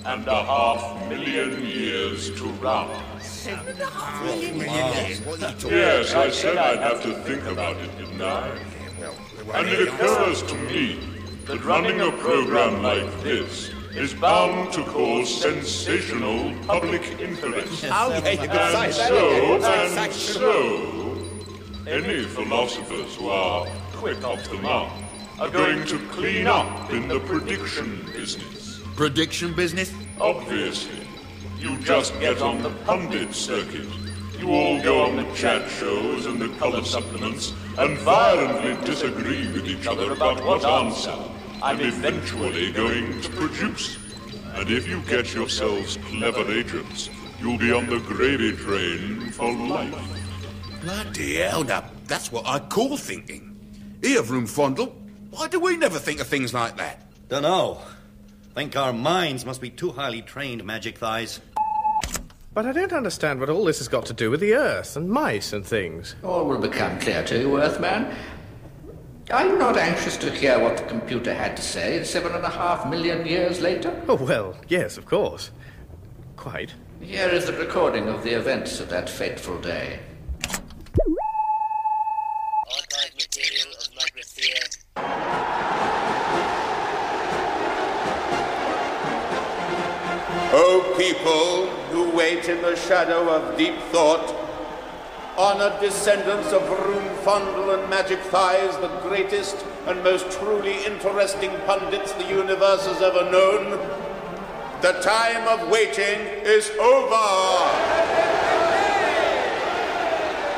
and 0.05 0.27
a 0.27 0.43
half 0.43 1.07
million 1.07 1.65
years 1.65 2.29
to 2.37 2.45
run. 2.65 2.89
Seven 3.21 3.67
and 3.67 3.79
a 3.79 3.85
half 3.85 4.25
million 4.25 4.57
years? 4.57 5.63
Yes, 5.63 6.13
I 6.13 6.29
said 6.29 6.57
I'd 6.57 6.79
have 6.79 7.01
to 7.03 7.13
think 7.23 7.43
about 7.45 7.77
it, 7.77 7.97
didn't 7.97 8.21
I? 8.21 8.49
And 9.53 9.69
it 9.69 9.87
occurs 9.87 10.43
to 10.43 10.55
me 10.55 10.99
that 11.45 11.63
running 11.63 12.01
a 12.01 12.11
program 12.11 12.83
like 12.83 13.09
this 13.23 13.71
is 13.95 14.13
bound 14.15 14.73
to 14.73 14.83
cause 14.85 15.41
sensational 15.41 16.53
public 16.65 17.03
interest. 17.19 17.85
Oh, 17.91 18.09
yeah, 18.09 18.31
you 18.31 18.37
could 18.37 18.49
and 18.49 18.93
say 18.93 19.07
that, 19.07 19.07
so, 19.07 19.57
yeah. 19.59 20.05
and 20.05 20.13
so, 20.13 21.17
any 21.87 22.23
philosophers 22.23 23.15
who 23.15 23.29
are 23.29 23.67
quick 23.93 24.23
off 24.23 24.43
the 24.49 24.55
mark 24.55 24.91
are 25.39 25.49
going 25.49 25.85
to 25.85 25.99
clean 26.09 26.47
up 26.47 26.91
in 26.91 27.07
the 27.07 27.19
prediction 27.19 28.03
business. 28.13 28.81
Prediction 28.95 29.53
business? 29.53 29.93
Obviously. 30.19 31.07
You 31.59 31.77
just 31.77 32.19
get 32.19 32.41
on 32.41 32.63
the 32.63 32.71
pundit 32.85 33.33
circuit. 33.33 33.87
You 34.39 34.49
all 34.49 34.81
go 34.81 35.03
on 35.03 35.17
the 35.17 35.33
chat 35.35 35.69
shows 35.69 36.25
and 36.25 36.41
the 36.41 36.49
color 36.57 36.83
supplements 36.83 37.53
and 37.77 37.97
violently 37.99 38.75
disagree 38.85 39.47
with 39.51 39.67
each 39.67 39.87
other 39.87 40.11
about 40.11 40.43
what 40.43 40.65
answer 40.65 41.15
I'm 41.63 41.79
eventually 41.79 42.73
going 42.73 43.21
to 43.21 43.29
produce. 43.29 43.97
And 44.53 44.69
if 44.69 44.85
you 44.85 45.01
get 45.03 45.33
yourselves 45.33 45.97
clever 46.09 46.51
agents, 46.51 47.09
you'll 47.39 47.57
be 47.57 47.71
on 47.71 47.87
the 47.87 47.99
gravy 47.99 48.51
train 48.51 49.31
for 49.31 49.49
life. 49.49 49.95
Bloody 50.81 51.35
hell, 51.35 51.63
now, 51.63 51.85
that's 52.05 52.33
what 52.33 52.45
I 52.45 52.59
call 52.59 52.97
thinking. 52.97 53.55
Here, 54.01 54.21
Vroomfondel, 54.21 54.93
why 55.29 55.47
do 55.47 55.61
we 55.61 55.77
never 55.77 55.99
think 55.99 56.19
of 56.19 56.27
things 56.27 56.53
like 56.53 56.75
that? 56.75 57.09
Dunno. 57.29 57.77
Think 58.55 58.75
our 58.75 58.91
minds 58.91 59.45
must 59.45 59.61
be 59.61 59.69
too 59.69 59.91
highly 59.91 60.21
trained, 60.21 60.61
Majikthise. 60.63 61.39
But 62.53 62.65
I 62.65 62.73
don't 62.73 62.91
understand 62.91 63.39
what 63.39 63.49
all 63.49 63.63
this 63.63 63.77
has 63.77 63.87
got 63.87 64.05
to 64.07 64.13
do 64.13 64.29
with 64.29 64.41
the 64.41 64.53
Earth 64.53 64.97
and 64.97 65.09
mice 65.09 65.53
and 65.53 65.65
things. 65.65 66.15
All 66.23 66.45
will 66.45 66.59
become 66.59 66.99
clear 66.99 67.23
to 67.23 67.39
you, 67.39 67.57
Earthman. 67.57 68.13
Are 69.31 69.47
you 69.47 69.57
not 69.57 69.77
anxious 69.77 70.17
to 70.17 70.29
hear 70.29 70.59
what 70.59 70.75
the 70.75 70.83
computer 70.83 71.33
had 71.33 71.55
to 71.55 71.63
say 71.63 72.03
seven 72.03 72.33
and 72.33 72.43
a 72.43 72.49
half 72.49 72.85
million 72.89 73.25
years 73.25 73.61
later? 73.61 74.03
Oh, 74.09 74.15
well, 74.15 74.57
yes, 74.67 74.97
of 74.97 75.05
course. 75.05 75.49
Quite. 76.35 76.73
Here 76.99 77.29
is 77.29 77.45
the 77.45 77.53
recording 77.53 78.09
of 78.09 78.23
the 78.23 78.31
events 78.31 78.81
of 78.81 78.89
that 78.89 79.09
fateful 79.09 79.59
day. 79.59 79.99
Archive 82.69 83.15
material 83.15 83.69
of 83.79 83.89
Magrathea. 83.95 84.77
O 90.55 90.95
people 90.97 91.67
who 91.91 92.15
wait 92.15 92.49
in 92.49 92.61
the 92.61 92.75
shadow 92.75 93.29
of 93.29 93.57
deep 93.57 93.79
thought, 93.91 94.42
honored 95.37 95.79
descendants 95.79 96.51
of 96.51 96.61
Vroomfondel 96.63 97.79
and 97.79 97.89
Magic 97.89 98.19
Thighs, 98.31 98.77
the 98.77 98.89
greatest 99.07 99.65
and 99.87 100.03
most 100.03 100.31
truly 100.31 100.85
interesting 100.85 101.51
pundits 101.65 102.11
the 102.13 102.27
universe 102.27 102.85
has 102.85 103.01
ever 103.01 103.29
known, 103.31 103.79
the 104.81 104.93
time 105.01 105.47
of 105.47 105.69
waiting 105.69 106.19
is 106.43 106.69
over. 106.71 108.23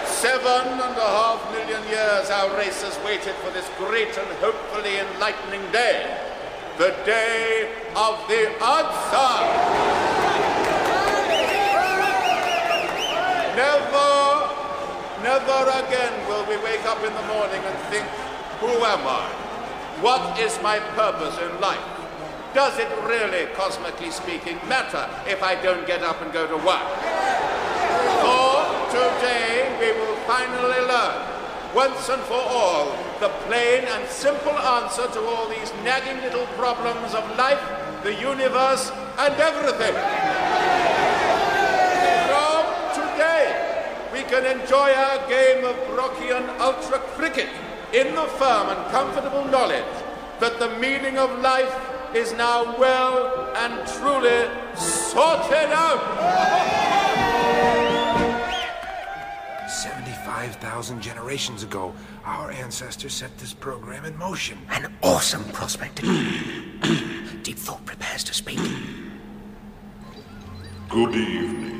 Seven 0.05 0.67
and 0.73 0.97
a 0.97 1.09
half 1.13 1.51
million 1.51 1.83
years 1.87 2.29
our 2.31 2.57
race 2.57 2.81
has 2.81 2.97
waited 3.05 3.35
for 3.35 3.51
this 3.51 3.69
great 3.77 4.17
and 4.17 4.27
hopefully 4.39 4.97
enlightening 4.97 5.61
day. 5.71 6.17
The 6.77 6.95
day 7.05 7.71
of 7.95 8.17
the 8.27 8.49
answer. 8.65 10.15
Never, 13.55 14.24
never 15.25 15.65
again 15.81 16.13
will 16.29 16.45
we 16.45 16.55
wake 16.61 16.85
up 16.85 17.01
in 17.01 17.11
the 17.11 17.25
morning 17.33 17.57
and 17.65 17.75
think, 17.89 18.05
who 18.61 18.69
am 18.85 19.01
I? 19.09 19.25
What 19.99 20.37
is 20.37 20.53
my 20.61 20.77
purpose 20.93 21.35
in 21.41 21.59
life? 21.59 21.81
Does 22.53 22.77
it 22.77 22.87
really, 23.09 23.47
cosmically 23.57 24.11
speaking, 24.11 24.59
matter 24.69 25.09
if 25.25 25.41
I 25.41 25.55
don't 25.63 25.87
get 25.87 26.03
up 26.03 26.21
and 26.21 26.31
go 26.31 26.45
to 26.45 26.57
work? 26.61 26.89
For 28.21 28.53
today 28.93 29.73
we 29.81 29.97
will 29.97 30.15
finally 30.29 30.81
learn, 30.93 31.17
once 31.73 32.07
and 32.07 32.21
for 32.29 32.45
all, 32.45 32.93
the 33.19 33.29
plain 33.49 33.83
and 33.83 34.07
simple 34.07 34.53
answer 34.77 35.07
to 35.07 35.21
all 35.25 35.49
these 35.49 35.73
nagging 35.83 36.21
little 36.21 36.45
problems 36.53 37.15
of 37.15 37.25
life, 37.35 37.63
the 38.03 38.13
universe, 38.13 38.91
and 39.17 39.33
everything. 39.41 39.95
From 42.29 42.61
today, 42.93 43.65
we 44.13 44.14
can 44.29 44.59
enjoy 44.59 44.91
our 44.93 45.27
game 45.29 45.63
of 45.63 45.75
Brockian 45.87 46.59
Ultra 46.59 46.99
Cricket 47.15 47.49
in 47.93 48.15
the 48.15 48.25
firm 48.39 48.69
and 48.69 48.91
comfortable 48.91 49.45
knowledge 49.45 49.85
that 50.39 50.59
the 50.59 50.69
meaning 50.79 51.17
of 51.17 51.39
life 51.39 51.73
is 52.15 52.33
now 52.33 52.77
well 52.77 53.53
and 53.55 53.87
truly 53.87 54.49
sorted 54.75 55.71
out. 55.71 56.01
75,000 59.69 61.01
generations 61.01 61.63
ago, 61.63 61.93
our 62.23 62.51
ancestors 62.51 63.13
set 63.13 63.37
this 63.37 63.53
program 63.53 64.05
in 64.05 64.17
motion. 64.17 64.57
An 64.69 64.93
awesome 65.03 65.43
prospect. 65.45 66.01
Deep 67.43 67.57
Thought 67.57 67.85
prepares 67.85 68.23
to 68.23 68.33
speak. 68.33 68.59
Good 70.89 71.15
evening. 71.15 71.74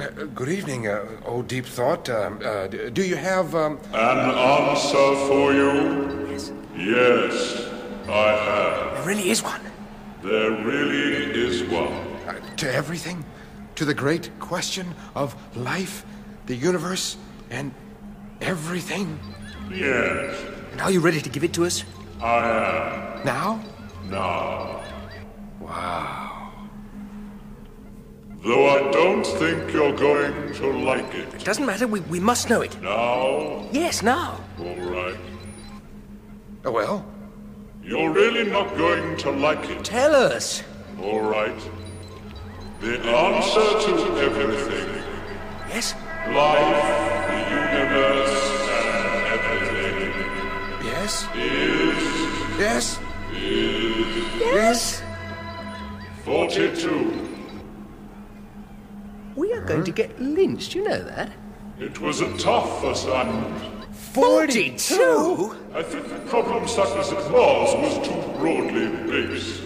Uh, 0.00 0.04
uh, 0.04 0.24
good 0.34 0.48
evening, 0.48 0.88
uh, 0.88 1.04
oh 1.26 1.42
Deep 1.42 1.66
Thought. 1.66 2.08
Um, 2.08 2.40
uh, 2.42 2.68
do 2.68 3.02
you 3.02 3.16
have 3.16 3.54
um, 3.54 3.78
An 3.92 4.18
answer 4.30 5.14
for 5.28 5.52
you? 5.52 6.26
Yes. 6.30 6.52
Yes, 6.74 7.68
I 8.08 8.28
have. 8.32 8.94
There 8.94 9.06
really 9.06 9.28
is 9.28 9.42
one. 9.42 9.60
There 10.22 10.52
really 10.64 11.38
is 11.46 11.64
one. 11.64 11.92
uh, 12.26 12.56
to 12.56 12.72
everything? 12.72 13.24
To 13.74 13.84
the 13.84 13.92
great 13.92 14.30
question 14.38 14.94
of 15.14 15.34
life, 15.54 16.06
the 16.46 16.54
universe, 16.56 17.18
and 17.50 17.74
everything? 18.40 19.18
Yes, 19.70 20.34
And 20.72 20.80
are 20.80 20.90
you 20.90 21.00
ready 21.00 21.20
to 21.20 21.28
give 21.28 21.44
it 21.44 21.52
to 21.54 21.64
us? 21.66 21.84
I 22.22 22.38
am. 22.48 23.24
Now? 23.26 23.60
Now. 24.08 24.82
Wow. 25.60 26.29
Though 28.42 28.68
I 28.70 28.90
don't 28.90 29.26
think 29.26 29.70
you're 29.70 29.94
going 29.94 30.54
to 30.54 30.72
like 30.72 31.14
it. 31.14 31.34
It 31.34 31.44
doesn't 31.44 31.66
matter. 31.66 31.86
We, 31.86 32.00
we 32.00 32.20
must 32.20 32.48
know 32.48 32.62
it. 32.62 32.80
Now? 32.80 33.68
Yes, 33.70 34.02
now. 34.02 34.40
All 34.58 34.74
right. 34.76 35.16
Oh, 36.64 36.70
well? 36.70 37.04
You're 37.82 38.10
really 38.10 38.50
not 38.50 38.74
going 38.78 39.18
to 39.18 39.30
like 39.30 39.68
it. 39.68 39.84
Tell 39.84 40.14
us. 40.14 40.62
All 41.02 41.20
right. 41.20 41.60
The 42.80 42.98
answer 42.98 43.60
to 43.60 44.16
everything. 44.20 45.02
Yes? 45.68 45.94
Life, 46.28 47.28
the 47.28 47.40
universe, 47.76 48.40
and 48.70 49.26
everything. 49.36 50.86
Yes? 50.86 51.26
Is. 51.34 52.58
Yes? 52.58 52.98
Is. 53.34 54.40
Yes? 54.40 55.02
42. 56.24 57.29
We 59.36 59.52
are 59.52 59.60
going 59.60 59.84
to 59.84 59.92
get 59.92 60.20
lynched, 60.20 60.74
you 60.74 60.84
know 60.84 61.02
that? 61.02 61.32
It 61.78 62.00
was 62.00 62.20
a 62.20 62.36
tough 62.36 62.82
assignment. 62.84 63.94
42? 64.12 65.56
I 65.72 65.82
think 65.82 66.08
the 66.08 66.18
problem, 66.28 66.66
such 66.66 66.96
as 66.96 67.12
it 67.12 67.30
was, 67.30 67.74
was 67.76 68.08
too 68.08 68.38
broadly 68.38 68.88
based. 69.08 69.62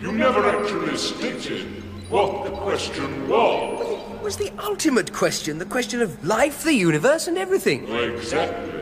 You 0.00 0.12
never 0.12 0.46
actually 0.48 0.96
stated 0.96 1.66
what 2.08 2.44
the 2.44 2.50
question 2.52 3.28
was. 3.28 3.98
It 4.14 4.22
was 4.22 4.36
the 4.36 4.52
ultimate 4.62 5.12
question, 5.12 5.58
the 5.58 5.64
question 5.64 6.00
of 6.00 6.24
life, 6.24 6.62
the 6.62 6.74
universe, 6.74 7.26
and 7.26 7.36
everything. 7.36 7.88
Exactly. 7.92 8.80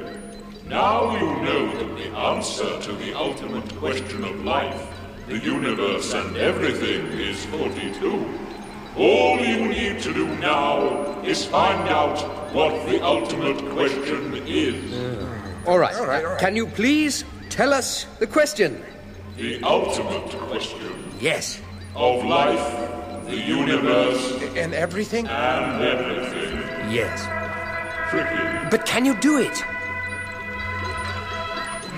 Now 0.67 1.17
you 1.17 1.27
know 1.43 1.73
that 1.79 1.97
the 1.97 2.11
answer 2.17 2.79
to 2.81 2.93
the 2.93 3.15
ultimate 3.15 3.75
question 3.77 4.25
of 4.25 4.45
life, 4.45 4.87
the 5.27 5.39
universe, 5.39 6.13
and 6.13 6.37
everything 6.37 7.07
is 7.19 7.47
42. 7.47 8.27
All 8.99 9.39
you 9.39 9.69
need 9.69 10.01
to 10.03 10.13
do 10.13 10.27
now 10.39 11.21
is 11.23 11.45
find 11.45 11.89
out 11.89 12.19
what 12.53 12.73
the 12.91 13.01
ultimate 13.05 13.59
question 13.71 14.43
is. 14.47 14.77
All 15.67 15.79
right. 15.79 15.95
Can 16.41 16.57
you 16.57 16.67
please 16.67 17.25
tell 17.49 17.73
us 17.73 18.07
the 18.19 18.27
question? 18.27 18.83
The 19.37 19.63
ultimate 19.63 20.31
question 20.51 21.13
Yes. 21.21 21.61
of 21.95 22.25
life, 22.25 22.67
the 23.27 23.37
universe, 23.37 24.43
And 24.57 24.75
everything? 24.75 25.29
and 25.29 25.83
everything. 25.83 26.59
Yes. 26.91 27.23
Tricky. 28.11 28.69
But 28.71 28.85
can 28.85 29.05
you 29.05 29.15
do 29.21 29.39
it? 29.39 29.63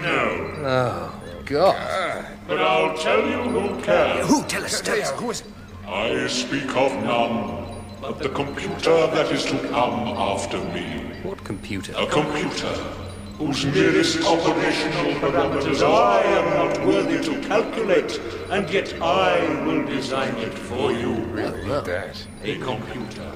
No. 0.03 0.21
Oh, 0.65 1.13
God. 1.47 1.77
But 2.49 2.59
I'll 2.61 2.97
tell 2.99 3.21
you 3.27 3.41
who 3.55 3.81
can. 3.83 4.25
Who? 4.27 4.43
Tell 4.45 4.65
us. 4.65 4.81
Tell 4.81 5.01
us. 5.01 5.11
Who 5.13 5.31
is 5.31 5.41
it? 5.41 5.47
I 5.91 6.29
speak 6.29 6.77
of 6.77 6.93
none 7.03 7.67
but 8.01 8.21
the 8.21 8.29
computer 8.29 9.09
that 9.09 9.33
is 9.33 9.45
to 9.47 9.59
come 9.71 10.07
after 10.17 10.59
me. 10.67 10.85
What 11.25 11.43
computer? 11.43 11.93
A 11.99 12.07
computer 12.07 12.73
whose 13.39 13.65
nearest 13.65 14.25
operational 14.25 15.15
parameters 15.15 15.83
I 15.83 16.23
am 16.23 16.47
not 16.55 16.87
worthy 16.87 17.19
to 17.25 17.41
calculate, 17.49 18.21
and 18.51 18.71
yet 18.71 18.95
I 19.03 19.65
will 19.65 19.85
design 19.85 20.37
it 20.37 20.55
for 20.55 20.93
you. 20.93 21.27
That. 21.35 22.25
A 22.45 22.57
computer 22.59 23.33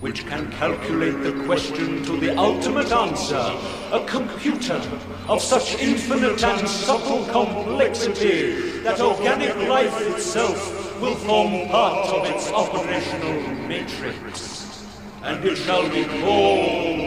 which 0.00 0.26
can 0.26 0.52
calculate 0.52 1.22
the 1.22 1.32
question 1.44 2.04
to 2.04 2.20
the 2.20 2.36
ultimate 2.36 2.92
answer. 2.92 3.50
A 3.92 4.04
computer 4.06 4.82
of 5.28 5.40
such 5.40 5.80
infinite 5.80 6.44
and 6.44 6.68
subtle 6.68 7.24
complexity 7.32 8.80
that 8.80 9.00
organic 9.00 9.56
life 9.66 9.98
itself 10.02 10.85
will 11.00 11.14
form 11.16 11.68
part 11.68 12.08
of 12.08 12.24
its 12.34 12.50
operational 12.50 13.40
matrix. 13.68 14.86
and 15.22 15.44
it 15.44 15.56
shall 15.56 15.88
be 15.88 16.04
called 16.04 17.06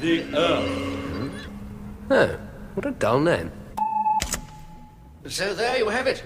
the 0.00 0.22
Earth. 0.36 1.46
Oh, 2.10 2.38
what 2.74 2.86
a 2.86 2.90
dull 2.90 3.20
name. 3.20 3.50
So 5.26 5.54
there 5.54 5.78
you 5.78 5.88
have 5.88 6.06
it. 6.06 6.22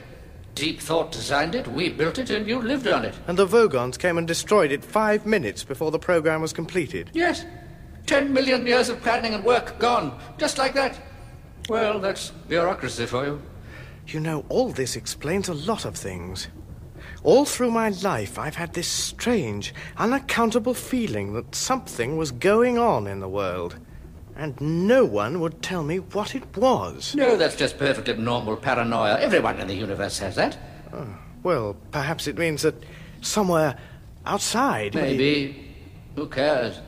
Deep 0.54 0.80
Thought 0.80 1.10
designed 1.12 1.54
it, 1.56 1.66
we 1.66 1.88
built 1.88 2.18
it, 2.18 2.30
and 2.30 2.46
you 2.46 2.60
lived 2.62 2.86
on 2.86 3.04
it. 3.04 3.14
And 3.26 3.36
the 3.36 3.46
Vogons 3.46 3.98
came 3.98 4.18
and 4.18 4.26
destroyed 4.26 4.70
it 4.70 4.84
five 4.84 5.26
minutes 5.26 5.64
before 5.64 5.90
the 5.90 5.98
program 5.98 6.40
was 6.40 6.52
completed. 6.52 7.10
Yes. 7.12 7.44
Ten 8.06 8.32
million 8.32 8.66
years 8.66 8.88
of 8.88 9.00
planning 9.02 9.34
and 9.34 9.42
work 9.44 9.78
gone, 9.78 10.16
just 10.38 10.58
like 10.58 10.74
that. 10.74 10.98
Well, 11.68 11.98
that's 11.98 12.30
bureaucracy 12.48 13.06
for 13.06 13.24
you. 13.24 13.42
You 14.06 14.20
know, 14.20 14.44
all 14.48 14.68
this 14.68 14.96
explains 14.96 15.48
a 15.48 15.54
lot 15.54 15.84
of 15.84 15.96
things. 15.96 16.48
All 17.22 17.44
through 17.44 17.70
my 17.70 17.88
life, 17.88 18.38
I've 18.38 18.54
had 18.54 18.74
this 18.74 18.86
strange, 18.86 19.74
unaccountable 19.96 20.74
feeling 20.74 21.32
that 21.32 21.54
something 21.54 22.16
was 22.16 22.30
going 22.30 22.78
on 22.78 23.06
in 23.06 23.20
the 23.20 23.28
world. 23.28 23.76
And 24.36 24.60
no 24.60 25.04
one 25.04 25.40
would 25.40 25.62
tell 25.62 25.82
me 25.84 25.98
what 26.00 26.34
it 26.34 26.56
was. 26.56 27.14
No, 27.14 27.36
that's 27.36 27.56
just 27.56 27.78
perfectly 27.78 28.16
normal 28.16 28.56
paranoia. 28.56 29.20
Everyone 29.20 29.58
in 29.60 29.68
the 29.68 29.74
universe 29.74 30.18
has 30.18 30.34
that. 30.34 30.58
Oh, 30.92 31.06
well, 31.42 31.76
perhaps 31.92 32.26
it 32.26 32.36
means 32.36 32.62
that 32.62 32.74
somewhere 33.22 33.76
outside. 34.26 34.94
Maybe. 34.94 35.74
Who 36.16 36.28
cares? 36.28 36.80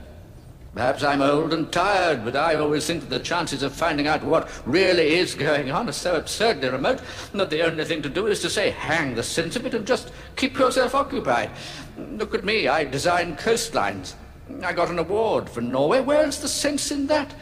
Perhaps 0.76 1.02
I'm 1.02 1.22
old 1.22 1.54
and 1.54 1.72
tired, 1.72 2.22
but 2.22 2.36
I 2.36 2.54
always 2.54 2.86
think 2.86 3.00
that 3.00 3.08
the 3.08 3.18
chances 3.18 3.62
of 3.62 3.72
finding 3.72 4.06
out 4.06 4.22
what 4.22 4.50
really 4.66 5.14
is 5.14 5.34
going 5.34 5.70
on 5.70 5.88
are 5.88 5.92
so 5.92 6.16
absurdly 6.16 6.68
remote 6.68 7.00
that 7.32 7.48
the 7.48 7.62
only 7.62 7.86
thing 7.86 8.02
to 8.02 8.10
do 8.10 8.26
is 8.26 8.42
to 8.42 8.50
say, 8.50 8.72
hang 8.72 9.14
the 9.14 9.22
sense 9.22 9.56
of 9.56 9.64
it 9.64 9.72
and 9.72 9.86
just 9.86 10.12
keep 10.36 10.58
yourself 10.58 10.94
occupied. 10.94 11.48
Look 11.96 12.34
at 12.34 12.44
me, 12.44 12.68
I 12.68 12.84
design 12.84 13.38
coastlines. 13.38 14.12
I 14.62 14.74
got 14.74 14.90
an 14.90 14.98
award 14.98 15.48
for 15.48 15.62
Norway. 15.62 16.02
Where's 16.02 16.40
the 16.40 16.48
sense 16.48 16.90
in 16.90 17.06
that? 17.06 17.34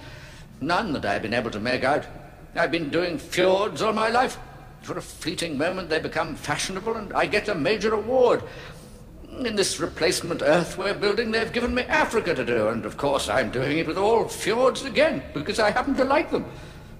None 0.61 0.93
that 0.93 1.05
I've 1.05 1.23
been 1.23 1.35
able 1.35 1.51
to 1.51 1.61
make 1.61 1.83
out. 1.83 2.07
I've 2.55 2.71
been 2.71 2.89
doing 2.89 3.19
fjords 3.19 3.83
all 3.83 3.93
my 3.93 4.11
life. 4.11 4.39
For 4.83 4.97
a 4.97 5.03
fleeting 5.03 5.59
moment 5.59 5.89
they 5.89 5.99
become 5.99 6.37
fashionable 6.37 6.95
and 6.95 7.13
I 7.13 7.27
get 7.27 7.49
a 7.49 7.55
major 7.57 7.95
award. 7.95 8.45
In 9.39 9.57
this 9.57 9.81
replacement 9.81 10.43
Earth 10.43 10.79
we're 10.79 10.95
building, 10.95 11.31
they've 11.31 11.53
given 11.53 11.75
me 11.75 11.83
Africa 11.83 12.35
to 12.35 12.45
do, 12.45 12.69
and 12.69 12.87
of 12.87 12.97
course 12.97 13.29
I'm 13.29 13.51
doing 13.51 13.79
it 13.79 13.87
with 13.87 13.99
all 13.99 14.29
fjords 14.29 14.85
again, 14.85 15.23
because 15.35 15.59
I 15.59 15.71
happen 15.71 15.95
to 15.97 16.05
like 16.05 16.31
them. 16.31 16.47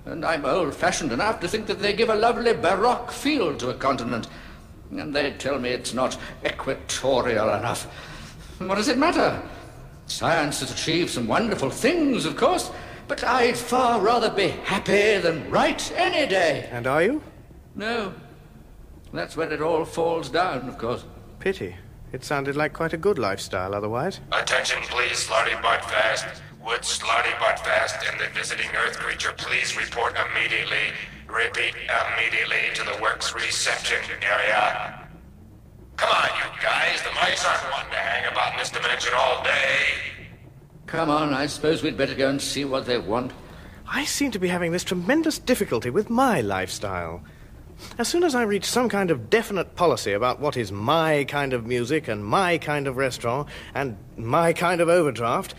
And 0.05 0.25
I'm 0.25 0.45
old-fashioned 0.45 1.13
enough 1.13 1.41
to 1.41 1.49
think 1.49 1.67
that 1.67 1.79
they 1.79 1.95
give 1.95 2.11
a 2.11 2.15
lovely 2.15 2.53
baroque 2.53 3.11
feel 3.11 3.57
to 3.57 3.71
a 3.71 3.75
continent. 3.75 4.27
And 4.91 5.15
they 5.15 5.31
tell 5.33 5.59
me 5.59 5.71
it's 5.71 5.95
not 5.95 6.19
equatorial 6.45 7.55
enough. 7.55 7.85
What 8.59 8.75
does 8.75 8.89
it 8.89 8.99
matter? 8.99 9.41
Science 10.07 10.61
has 10.61 10.71
achieved 10.71 11.11
some 11.11 11.27
wonderful 11.27 11.71
things, 11.71 12.27
of 12.27 12.37
course, 12.37 12.71
but 13.09 13.25
I'd 13.25 13.57
far 13.57 14.01
rather 14.01 14.29
be 14.29 14.49
happy 14.49 15.19
than 15.19 15.51
right 15.51 15.93
any 15.97 16.29
day. 16.29 16.69
And 16.71 16.87
are 16.87 17.03
you? 17.03 17.23
No. 17.75 18.13
That's 19.13 19.37
when 19.37 19.53
it 19.53 19.63
all 19.63 19.85
falls 19.85 20.29
down, 20.29 20.69
of 20.69 20.77
course. 20.77 21.05
Pity. 21.39 21.77
It 22.15 22.23
sounded 22.23 22.55
like 22.55 22.73
quite 22.73 22.93
a 22.93 22.97
good 22.97 23.19
lifestyle 23.19 23.75
otherwise. 23.75 24.21
Attention, 24.31 24.79
please, 24.83 25.27
Slartibartfast. 25.27 26.39
Would 26.65 26.83
Slartibartfast 26.83 28.09
and 28.09 28.21
the 28.21 28.29
visiting 28.39 28.71
Earth 28.87 28.97
creature 28.99 29.33
please 29.37 29.77
report 29.77 30.15
immediately, 30.31 30.95
repeat, 31.27 31.75
immediately 31.75 32.73
to 32.75 32.85
the 32.85 33.03
works 33.03 33.35
reception 33.35 33.99
area? 34.23 35.09
Come 35.97 36.11
on, 36.11 36.29
you 36.39 36.63
guys. 36.63 37.03
The 37.03 37.11
mice 37.17 37.45
aren't 37.45 37.73
one 37.73 37.91
to 37.91 37.97
hang 37.97 38.31
about 38.31 38.53
in 38.53 38.59
this 38.61 38.71
dimension 38.71 39.13
all 39.17 39.43
day. 39.43 40.31
Come 40.87 41.11
on, 41.11 41.35
I 41.35 41.47
suppose 41.47 41.83
we'd 41.83 41.97
better 41.97 42.15
go 42.15 42.31
and 42.31 42.41
see 42.41 42.65
what 42.65 42.87
they 42.87 42.99
want. 42.99 43.33
I 43.89 44.05
seem 44.05 44.31
to 44.31 44.39
be 44.39 44.47
having 44.47 44.71
this 44.71 44.85
tremendous 44.85 45.41
difficulty 45.41 45.91
with 45.91 46.11
my 46.11 46.43
lifestyle. 46.43 47.25
As 47.99 48.09
soon 48.09 48.25
as 48.25 48.35
I 48.35 48.43
reach 48.43 48.65
some 48.65 48.89
kind 48.89 49.11
of 49.11 49.31
definite 49.31 49.77
policy 49.77 50.13
about 50.13 50.41
what 50.41 50.57
is 50.57 50.73
my 50.73 51.25
kind 51.25 51.53
of 51.53 51.67
music 51.67 52.09
and 52.09 52.25
my 52.25 52.59
kind 52.59 52.87
of 52.87 52.97
restaurant 52.97 53.49
and 53.75 53.97
my 54.17 54.53
kind 54.53 54.81
of 54.81 54.89
overdraft, 54.89 55.55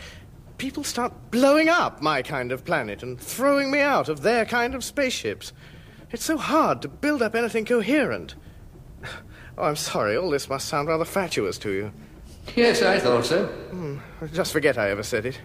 people 0.57 0.83
start 0.83 1.13
blowing 1.31 1.69
up 1.69 2.01
my 2.01 2.21
kind 2.21 2.51
of 2.51 2.65
planet 2.65 3.03
and 3.03 3.19
throwing 3.19 3.71
me 3.71 3.79
out 3.79 4.09
of 4.09 4.21
their 4.21 4.45
kind 4.45 4.75
of 4.75 4.83
spaceships. 4.83 5.53
It's 6.11 6.25
so 6.25 6.37
hard 6.37 6.81
to 6.81 6.87
build 6.87 7.21
up 7.21 7.35
anything 7.35 7.65
coherent. 7.65 8.35
Oh, 9.57 9.63
I'm 9.63 9.77
sorry, 9.77 10.17
all 10.17 10.31
this 10.31 10.49
must 10.49 10.67
sound 10.67 10.89
rather 10.89 11.05
fatuous 11.05 11.57
to 11.59 11.71
you. 11.71 11.93
Yes, 12.57 12.81
I 12.81 12.99
thought 12.99 13.23
so. 13.23 13.45
Hmm, 13.45 13.99
just 14.33 14.51
forget 14.51 14.77
I 14.77 14.89
ever 14.89 15.01
said 15.01 15.25
it. 15.25 15.39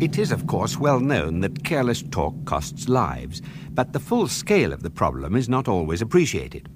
It 0.00 0.16
is, 0.16 0.32
of 0.32 0.46
course, 0.46 0.78
well 0.78 0.98
known 0.98 1.40
that 1.40 1.62
careless 1.62 2.02
talk 2.02 2.34
costs 2.46 2.88
lives, 2.88 3.42
but 3.72 3.92
the 3.92 4.00
full 4.00 4.28
scale 4.28 4.72
of 4.72 4.82
the 4.82 4.88
problem 4.88 5.36
is 5.36 5.46
not 5.46 5.68
always 5.68 6.00
appreciated. 6.00 6.70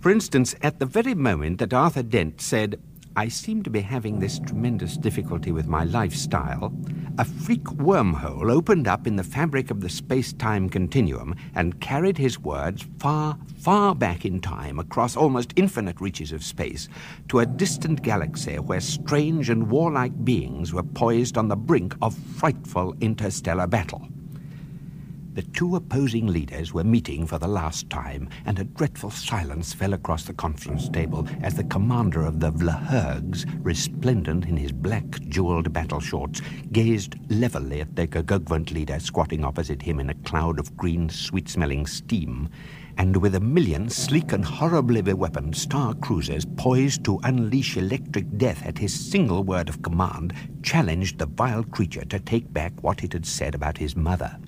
For 0.00 0.10
instance, 0.10 0.54
at 0.62 0.78
the 0.78 0.86
very 0.86 1.14
moment 1.14 1.58
that 1.58 1.74
Arthur 1.74 2.02
Dent 2.02 2.40
said, 2.40 2.80
I 3.14 3.28
seem 3.28 3.62
to 3.64 3.70
be 3.70 3.82
having 3.82 4.18
this 4.18 4.38
tremendous 4.38 4.96
difficulty 4.96 5.52
with 5.52 5.66
my 5.66 5.84
lifestyle, 5.84 6.72
a 7.18 7.26
freak 7.26 7.64
wormhole 7.64 8.50
opened 8.50 8.88
up 8.88 9.06
in 9.06 9.16
the 9.16 9.22
fabric 9.22 9.70
of 9.70 9.82
the 9.82 9.90
space 9.90 10.32
time 10.32 10.70
continuum 10.70 11.34
and 11.54 11.78
carried 11.78 12.16
his 12.16 12.38
words 12.38 12.86
far, 12.98 13.38
far 13.58 13.94
back 13.94 14.24
in 14.24 14.40
time 14.40 14.78
across 14.78 15.14
almost 15.14 15.52
infinite 15.56 16.00
reaches 16.00 16.32
of 16.32 16.42
space 16.42 16.88
to 17.28 17.40
a 17.40 17.46
distant 17.46 18.00
galaxy 18.00 18.58
where 18.58 18.80
strange 18.80 19.50
and 19.50 19.70
warlike 19.70 20.24
beings 20.24 20.72
were 20.72 20.82
poised 20.82 21.36
on 21.36 21.48
the 21.48 21.56
brink 21.56 21.94
of 22.00 22.14
frightful 22.14 22.94
interstellar 23.02 23.66
battle. 23.66 24.08
The 25.34 25.40
two 25.40 25.76
opposing 25.76 26.26
leaders 26.26 26.74
were 26.74 26.84
meeting 26.84 27.26
for 27.26 27.38
the 27.38 27.48
last 27.48 27.88
time, 27.88 28.28
and 28.44 28.58
a 28.58 28.64
dreadful 28.64 29.10
silence 29.10 29.72
fell 29.72 29.94
across 29.94 30.24
the 30.24 30.34
conference 30.34 30.90
table 30.90 31.26
as 31.40 31.54
the 31.54 31.64
commander 31.64 32.20
of 32.26 32.38
the 32.38 32.52
Vl'hurgs, 32.52 33.46
resplendent 33.64 34.44
in 34.44 34.58
his 34.58 34.72
black 34.72 35.06
jeweled 35.30 35.72
battle 35.72 36.00
shorts, 36.00 36.42
gazed 36.72 37.16
levelly 37.30 37.80
at 37.80 37.96
the 37.96 38.06
G'Gugvuntt 38.06 38.72
leader 38.72 39.00
squatting 39.00 39.42
opposite 39.42 39.80
him 39.80 40.00
in 40.00 40.10
a 40.10 40.14
cloud 40.16 40.58
of 40.58 40.76
green, 40.76 41.08
sweet 41.08 41.48
smelling 41.48 41.86
steam, 41.86 42.50
and 42.98 43.16
with 43.16 43.34
a 43.34 43.40
million 43.40 43.88
sleek 43.88 44.32
and 44.32 44.44
horribly 44.44 45.00
beweaponed 45.00 45.56
star 45.56 45.94
cruisers 45.94 46.44
poised 46.44 47.04
to 47.04 47.18
unleash 47.24 47.78
electric 47.78 48.36
death 48.36 48.66
at 48.66 48.76
his 48.76 48.92
single 48.92 49.44
word 49.44 49.70
of 49.70 49.80
command, 49.80 50.34
challenged 50.62 51.18
the 51.18 51.24
vile 51.24 51.64
creature 51.64 52.04
to 52.04 52.20
take 52.20 52.52
back 52.52 52.74
what 52.82 53.02
it 53.02 53.14
had 53.14 53.24
said 53.24 53.54
about 53.54 53.78
his 53.78 53.96
mother. 53.96 54.38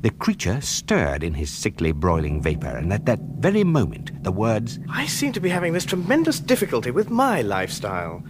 The 0.00 0.10
creature 0.10 0.60
stirred 0.60 1.24
in 1.24 1.34
his 1.34 1.50
sickly, 1.50 1.90
broiling 1.90 2.42
vapor, 2.42 2.76
and 2.76 2.92
at 2.92 3.06
that 3.06 3.18
very 3.38 3.64
moment 3.64 4.22
the 4.22 4.30
words, 4.30 4.78
I 4.88 5.06
seem 5.06 5.32
to 5.32 5.40
be 5.40 5.48
having 5.48 5.72
this 5.72 5.86
tremendous 5.86 6.38
difficulty 6.38 6.90
with 6.90 7.10
my 7.10 7.42
lifestyle, 7.42 8.22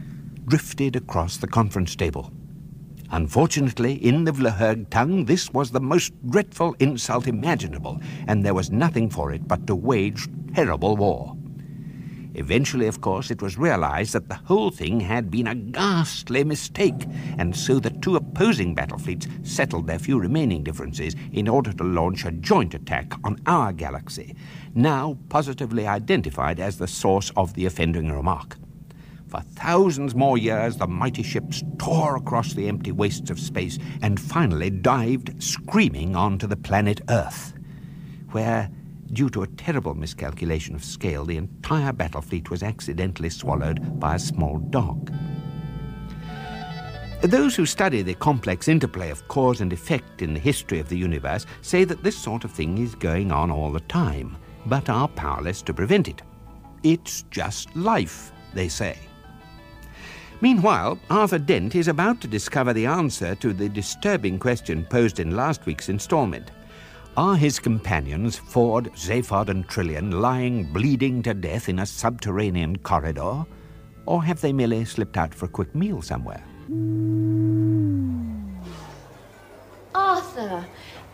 drifted 0.47 0.97
across 0.97 1.37
the 1.37 1.49
conference 1.49 1.97
table. 1.97 2.33
Unfortunately, 3.11 3.95
in 3.95 4.25
the 4.25 4.33
Vl'hurg 4.33 4.89
tongue, 4.91 5.25
this 5.27 5.53
was 5.53 5.71
the 5.71 5.81
most 5.81 6.13
dreadful 6.29 6.75
insult 6.79 7.27
imaginable, 7.27 8.01
and 8.27 8.45
there 8.45 8.55
was 8.55 8.71
nothing 8.71 9.11
for 9.11 9.33
it 9.33 9.47
but 9.47 9.67
to 9.67 9.75
wage 9.75 10.29
terrible 10.55 10.97
war. 10.97 11.36
Eventually, 12.39 12.87
of 12.87 13.01
course, 13.01 13.31
it 13.31 13.41
was 13.41 13.57
realized 13.57 14.13
that 14.13 14.29
the 14.29 14.35
whole 14.35 14.71
thing 14.71 15.01
had 15.01 15.31
been 15.31 15.47
a 15.47 15.55
ghastly 15.55 16.45
mistake, 16.45 17.07
and 17.39 17.57
so 17.57 17.81
the 17.81 17.89
two 17.89 18.15
opposing 18.15 18.75
battle 18.75 18.99
fleets 18.99 19.27
settled 19.43 19.87
their 19.87 19.99
few 19.99 20.19
remaining 20.19 20.63
differences 20.63 21.17
in 21.33 21.49
order 21.49 21.73
to 21.73 21.83
launch 21.83 22.27
a 22.27 22.31
joint 22.31 22.75
attack 22.75 23.15
on 23.25 23.41
our 23.47 23.73
galaxy, 23.73 24.37
now 24.75 25.17
positively 25.31 25.87
identified 25.87 26.61
as 26.61 26.77
the 26.77 26.87
source 26.87 27.33
of 27.39 27.55
the 27.55 27.65
offending 27.65 28.13
remark. 28.13 28.59
For 29.29 29.41
thousands 29.41 30.15
more 30.15 30.37
years, 30.37 30.77
the 30.77 30.87
mighty 30.87 31.23
ships 31.23 31.63
tore 31.79 32.17
across 32.17 32.53
the 32.53 32.69
empty 32.69 32.93
wastes 32.93 33.31
of 33.31 33.41
space 33.41 33.79
and 34.03 34.21
finally 34.21 34.69
dived 34.69 35.43
screaming 35.43 36.15
onto 36.15 36.47
the 36.47 36.57
planet 36.57 37.01
Earth, 37.09 37.55
where 38.33 38.71
Due 39.13 39.31
to 39.31 39.43
a 39.43 39.47
terrible 39.47 39.95
miscalculation 39.95 40.75
of 40.75 40.85
scale, 40.85 41.25
the 41.25 41.37
entire 41.37 41.93
battle 41.93 42.21
fleet 42.21 42.51
was 42.51 42.63
accidentally 42.63 43.31
swallowed 43.31 43.99
by 44.01 44.17
a 44.17 44.19
small 44.19 44.59
dog. 44.59 45.13
Those 47.23 47.57
who 47.57 47.65
study 47.67 48.03
the 48.03 48.15
complex 48.15 48.69
interplay 48.69 49.11
of 49.11 49.27
cause 49.29 49.61
and 49.61 49.73
effect 49.73 50.23
in 50.23 50.35
the 50.35 50.41
history 50.41 50.81
of 50.81 50.89
the 50.89 50.99
universe 50.99 51.47
say 51.63 51.85
that 51.85 52.03
this 52.03 52.17
sort 52.17 52.45
of 52.45 52.51
thing 52.51 52.79
is 52.79 52.95
going 52.95 53.33
on 53.33 53.51
all 53.51 53.73
the 53.73 53.81
time, 53.81 54.37
but 54.67 54.91
are 54.91 55.09
powerless 55.09 55.63
to 55.63 55.75
prevent 55.75 56.09
it. 56.09 56.23
It's 56.83 57.23
just 57.31 57.75
life, 57.75 58.33
they 58.53 58.69
say. 58.69 58.99
Meanwhile, 60.43 60.99
Arthur 61.09 61.39
Dent 61.39 61.75
is 61.75 61.89
about 61.89 62.21
to 62.21 62.29
discover 62.29 62.75
the 62.75 62.87
answer 62.87 63.35
to 63.37 63.55
the 63.55 63.69
disturbing 63.69 64.39
question 64.39 64.85
posed 64.85 65.19
in 65.19 65.35
last 65.35 65.65
week's 65.65 65.89
installment. 65.89 66.51
Are 67.17 67.35
his 67.35 67.59
companions, 67.59 68.37
Ford, 68.37 68.93
Zaphod, 68.95 69.49
and 69.49 69.67
Trillian, 69.67 70.21
lying 70.21 70.71
bleeding 70.71 71.23
to 71.23 71.33
death 71.33 71.71
in 71.71 71.79
a 71.79 71.87
subterranean 71.87 72.77
corridor? 72.77 73.47
Or 74.05 74.23
have 74.23 74.43
they 74.43 74.53
merely 74.53 74.85
slipped 74.85 75.17
out 75.17 75.35
for 75.35 75.47
a 75.47 75.49
quick 75.49 75.75
meal 75.75 76.03
somewhere? 76.03 76.45
Arthur, 79.95 80.67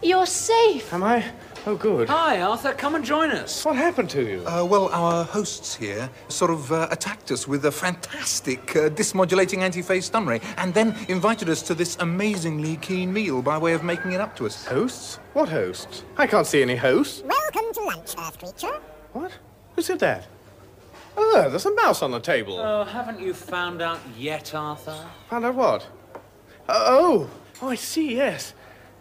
you're 0.02 0.26
safe. 0.26 0.92
Am 0.92 1.04
I? 1.04 1.24
Oh, 1.64 1.76
good. 1.76 2.08
Hi, 2.08 2.42
Arthur. 2.42 2.72
Come 2.72 2.96
and 2.96 3.04
join 3.04 3.30
us. 3.30 3.64
What 3.64 3.76
happened 3.76 4.10
to 4.10 4.28
you? 4.28 4.44
Uh, 4.44 4.64
well, 4.64 4.88
our 4.88 5.22
hosts 5.22 5.76
here 5.76 6.10
sort 6.26 6.50
of 6.50 6.72
uh, 6.72 6.88
attacked 6.90 7.30
us 7.30 7.46
with 7.46 7.66
a 7.66 7.70
fantastic 7.70 8.74
uh, 8.74 8.88
dismodulating 8.88 9.58
anti-phase 9.58 10.06
stun 10.06 10.26
ray 10.26 10.40
and 10.56 10.74
then 10.74 10.96
invited 11.06 11.48
us 11.48 11.62
to 11.62 11.74
this 11.74 11.96
amazingly 12.00 12.78
keen 12.78 13.12
meal 13.12 13.42
by 13.42 13.56
way 13.58 13.74
of 13.74 13.84
making 13.84 14.10
it 14.10 14.20
up 14.20 14.34
to 14.36 14.46
us. 14.46 14.64
Hosts? 14.64 15.20
What 15.34 15.48
hosts? 15.48 16.02
I 16.16 16.26
can't 16.26 16.48
see 16.48 16.62
any 16.62 16.74
hosts. 16.74 17.22
Welcome 17.22 17.72
to 17.74 17.80
lunch, 17.82 18.16
Earth 18.18 18.38
creature. 18.40 18.80
What? 19.12 19.30
Who 19.76 19.82
said 19.82 20.00
that? 20.00 20.26
Oh, 21.16 21.46
there's 21.48 21.66
a 21.66 21.74
mouse 21.76 22.02
on 22.02 22.10
the 22.10 22.18
table. 22.18 22.58
Oh, 22.58 22.82
haven't 22.82 23.20
you 23.20 23.34
found 23.34 23.82
out 23.82 24.00
yet, 24.18 24.52
Arthur? 24.52 24.98
Found 25.30 25.44
out 25.44 25.54
what? 25.54 25.86
Oh, 26.68 27.30
oh, 27.60 27.68
I 27.68 27.76
see, 27.76 28.16
yes. 28.16 28.52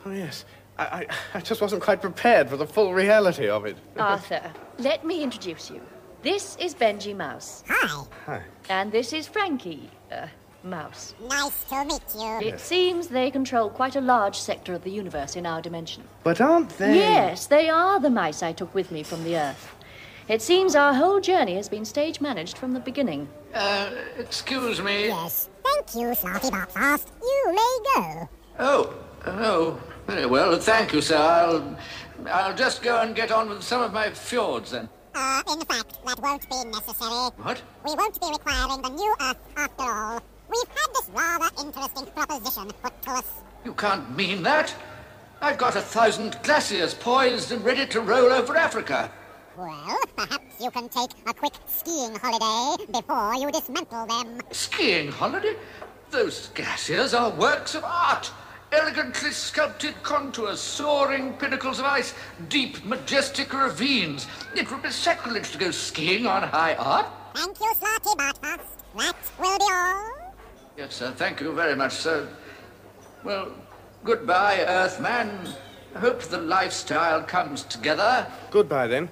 Oh, 0.06 0.12
yes. 0.12 0.46
I, 0.82 0.98
I, 1.02 1.08
I 1.36 1.40
just 1.42 1.62
wasn't 1.62 1.84
quite 1.84 2.02
prepared 2.02 2.50
for 2.50 2.58
the 2.58 2.66
full 2.66 2.94
reality 2.94 3.48
of 3.48 3.66
it. 3.66 3.78
Arthur, 3.98 4.52
let 4.80 5.06
me 5.06 5.22
introduce 5.22 5.70
you. 5.70 5.82
This 6.24 6.56
is 6.60 6.74
Benji 6.74 7.16
Mouse. 7.16 7.64
Hi. 7.68 8.06
Hi. 8.26 8.44
And 8.70 8.92
this 8.92 9.14
is 9.14 9.28
Frankie, 9.28 9.90
uh, 10.12 10.28
Mouse. 10.64 11.14
Nice 11.28 11.64
to 11.66 11.86
meet 11.86 12.02
you. 12.16 12.50
It 12.50 12.60
seems 12.60 13.08
they 13.08 13.30
control 13.32 13.70
quite 13.70 13.96
a 13.96 14.02
large 14.02 14.38
sector 14.38 14.74
of 14.74 14.84
the 14.84 14.92
universe 14.92 15.36
in 15.36 15.46
our 15.46 15.62
dimension. 15.62 16.04
But 16.24 16.42
aren't 16.42 16.70
they? 16.78 16.96
Yes, 16.96 17.48
they 17.48 17.70
are 17.70 18.00
the 18.00 18.10
mice 18.10 18.44
I 18.44 18.54
took 18.54 18.74
with 18.74 18.92
me 18.92 19.04
from 19.04 19.24
the 19.24 19.38
Earth. 19.38 19.76
It 20.28 20.42
seems 20.42 20.76
our 20.76 20.94
whole 20.94 21.20
journey 21.20 21.56
has 21.56 21.68
been 21.68 21.86
stage 21.86 22.22
managed 22.22 22.58
from 22.58 22.74
the 22.74 22.80
beginning. 22.80 23.28
Uh, 23.54 23.90
excuse 24.18 24.82
me. 24.82 25.08
Yes. 25.08 25.50
Thank 25.64 25.96
you, 25.96 26.10
Slartibartfast. 26.12 27.08
You 27.22 27.44
may 27.48 27.78
go. 27.96 28.30
Oh, 28.60 28.94
oh, 29.26 29.82
very 30.08 30.26
well. 30.26 30.58
Thank 30.60 30.94
you, 30.94 31.02
sir. 31.02 31.18
I'll, 31.18 31.78
I'll 32.28 32.56
just 32.56 32.82
go 32.82 33.02
and 33.02 33.16
get 33.16 33.32
on 33.32 33.50
with 33.50 33.64
some 33.64 33.82
of 33.82 33.94
my 33.94 34.10
fjords 34.10 34.72
then. 34.72 34.90
Uh, 35.14 35.42
in 35.52 35.62
fact, 35.62 35.98
that 36.06 36.20
won't 36.22 36.50
be 36.50 36.64
necessary. 36.66 37.32
What? 37.38 37.62
We 37.86 37.96
won't 37.96 38.20
be 38.20 38.28
requiring 38.32 38.82
the 38.82 38.90
new 38.90 39.16
Earth 39.22 39.38
after 39.58 39.84
all. 39.84 40.22
We've 40.50 40.68
had 40.68 40.94
this 40.94 41.10
rather 41.14 41.50
interesting 41.62 42.06
proposition 42.08 42.72
put 42.82 43.02
to 43.04 43.12
us. 43.12 43.26
You 43.66 43.74
can't 43.74 44.16
mean 44.16 44.44
that. 44.44 44.74
I've 45.42 45.58
got 45.58 45.76
a 45.76 45.82
thousand 45.82 46.38
glaciers 46.44 46.94
poised 46.94 47.52
and 47.52 47.64
ready 47.64 47.86
to 47.88 48.02
roll 48.02 48.32
over 48.32 48.56
Africa. 48.56 49.12
Well, 49.58 49.98
perhaps 50.16 50.62
you 50.62 50.72
can 50.72 50.88
take 50.88 51.12
a 51.28 51.34
quick 51.34 51.54
skiing 51.68 52.16
holiday 52.16 52.86
before 52.92 53.36
you 53.36 53.52
dismantle 53.52 54.06
them. 54.06 54.40
Skiing 54.52 55.12
holiday? 55.12 55.56
Those 56.10 56.48
glaciers 56.50 57.14
are 57.14 57.32
works 57.32 57.76
of 57.76 57.84
art. 57.84 58.32
Elegantly 58.72 59.32
sculpted 59.32 59.94
contours, 60.02 60.62
soaring 60.62 61.34
pinnacles 61.34 61.80
of 61.80 61.86
ice, 61.86 62.14
deep, 62.48 62.84
majestic 62.86 63.54
ravines. 63.54 64.28
It 64.56 64.72
would 64.72 64.82
be 64.82 64.92
sacrilege 64.92 65.52
to 65.52 65.58
go 65.58 65.72
skiing 65.72 66.26
on 66.26 66.44
high 66.44 66.76
art. 66.76 67.06
Thank 67.36 67.60
you, 67.60 67.74
Slartibartfast. 67.80 68.62
That 68.98 69.16
will 69.38 69.58
be 69.58 69.66
all. 69.70 70.34
Yes, 70.78 70.96
sir. 70.96 71.12
Thank 71.12 71.42
you 71.42 71.52
very 71.54 71.76
much, 71.76 71.94
sir. 71.94 72.30
Well, 73.26 73.52
goodbye, 74.06 74.64
Earthman. 74.66 75.54
I 75.94 76.00
hope 76.00 76.22
the 76.22 76.38
lifestyle 76.38 77.24
comes 77.24 77.64
together. 77.64 78.26
Goodbye, 78.52 78.88
then. 78.88 79.10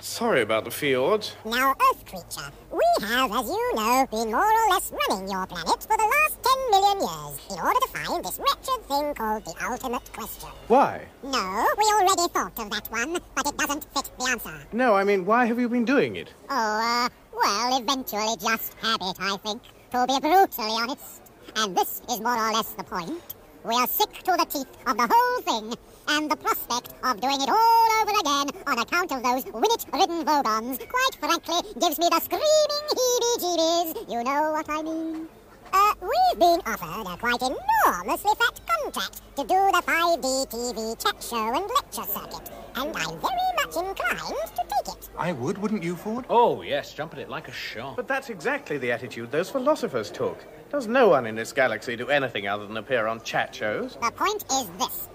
Sorry 0.00 0.40
about 0.40 0.64
the 0.64 0.70
fjords. 0.70 1.36
Now, 1.44 1.72
Earth 1.72 2.06
creature, 2.06 2.50
we 2.72 3.06
have, 3.06 3.30
as 3.32 3.46
you 3.48 3.74
know, 3.74 4.06
been 4.10 4.30
more 4.30 4.50
or 4.50 4.68
less 4.70 4.90
running 5.08 5.28
your 5.30 5.46
planet 5.46 5.82
for 5.82 5.96
the 5.96 6.04
last 6.04 6.38
10 6.42 6.70
million 6.70 7.00
years 7.00 7.38
in 7.50 7.58
order 7.58 7.78
to 7.80 7.88
find 7.88 8.24
this 8.24 8.38
wretched 8.38 8.82
thing 8.88 9.14
called 9.14 9.44
the 9.44 9.54
ultimate 9.62 10.10
question. 10.14 10.48
Why? 10.68 11.02
No, 11.22 11.66
we 11.76 11.84
already 11.92 12.32
thought 12.32 12.58
of 12.58 12.70
that 12.70 12.90
one, 12.90 13.18
but 13.34 13.46
it 13.46 13.56
doesn't 13.58 13.84
fit 13.94 14.10
the 14.18 14.30
answer. 14.30 14.54
No, 14.72 14.94
I 14.94 15.04
mean, 15.04 15.26
why 15.26 15.44
have 15.44 15.60
you 15.60 15.68
been 15.68 15.84
doing 15.84 16.16
it? 16.16 16.32
Oh, 16.48 16.54
uh, 16.54 17.08
well, 17.36 17.78
eventually 17.78 18.36
just 18.40 18.74
habit, 18.80 19.16
I 19.20 19.36
think, 19.36 19.62
to 19.92 20.06
be 20.06 20.18
brutally 20.18 20.80
honest. 20.80 21.22
And 21.56 21.76
this 21.76 22.00
is 22.08 22.20
more 22.20 22.36
or 22.36 22.52
less 22.52 22.70
the 22.70 22.84
point. 22.84 23.22
We 23.62 23.74
are 23.74 23.86
sick 23.86 24.10
to 24.24 24.32
the 24.32 24.46
teeth 24.48 24.72
of 24.86 24.96
the 24.96 25.06
whole 25.06 25.40
thing, 25.42 25.76
and 26.08 26.30
the 26.30 26.36
prospect 26.36 26.94
of 27.04 27.20
doing 27.20 27.42
it 27.42 27.48
all 27.50 27.88
over 28.00 28.18
again 28.18 28.48
on 28.66 28.78
account 28.78 29.12
of 29.12 29.22
those 29.22 29.44
winnet-ridden 29.52 30.24
Vogons, 30.24 30.78
quite 30.78 31.14
frankly, 31.20 31.60
gives 31.78 31.98
me 31.98 32.08
the 32.08 32.20
screaming 32.20 32.86
heebie-jeebies. 32.88 34.10
You 34.10 34.24
know 34.24 34.52
what 34.52 34.66
I 34.70 34.82
mean? 34.82 35.28
Uh, 35.74 35.92
we've 36.00 36.38
been 36.40 36.60
offered 36.64 37.06
a 37.06 37.16
quite 37.18 37.42
enormously 37.42 38.32
fat 38.38 38.60
contract 38.66 39.20
to 39.36 39.42
do 39.42 39.48
the 39.48 39.82
5D 39.84 40.48
TV 40.48 41.04
chat 41.04 41.22
show 41.22 41.54
and 41.54 41.68
lecture 41.68 42.10
circuit, 42.10 42.50
and 42.76 42.96
I'm 42.96 43.20
very 43.20 43.52
much 43.60 43.76
inclined 43.76 44.56
to 44.56 44.64
take 44.68 44.94
it. 44.94 45.10
I 45.18 45.32
would, 45.32 45.58
wouldn't 45.58 45.82
you, 45.82 45.96
Ford? 45.96 46.24
Oh, 46.30 46.62
yes, 46.62 46.94
jump 46.94 47.12
at 47.12 47.20
it 47.20 47.28
like 47.28 47.48
a 47.48 47.52
shark. 47.52 47.96
But 47.96 48.08
that's 48.08 48.30
exactly 48.30 48.78
the 48.78 48.90
attitude 48.90 49.30
those 49.30 49.50
philosophers 49.50 50.10
took. 50.10 50.42
Does 50.70 50.86
no 50.86 51.08
one 51.08 51.26
in 51.26 51.34
this 51.34 51.52
galaxy 51.52 51.96
do 51.96 52.10
anything 52.10 52.46
other 52.46 52.64
than 52.64 52.76
appear 52.76 53.08
on 53.08 53.20
chat 53.22 53.52
shows? 53.52 53.96
The 54.00 54.12
point 54.12 54.44
is 54.52 54.70
this. 54.78 55.08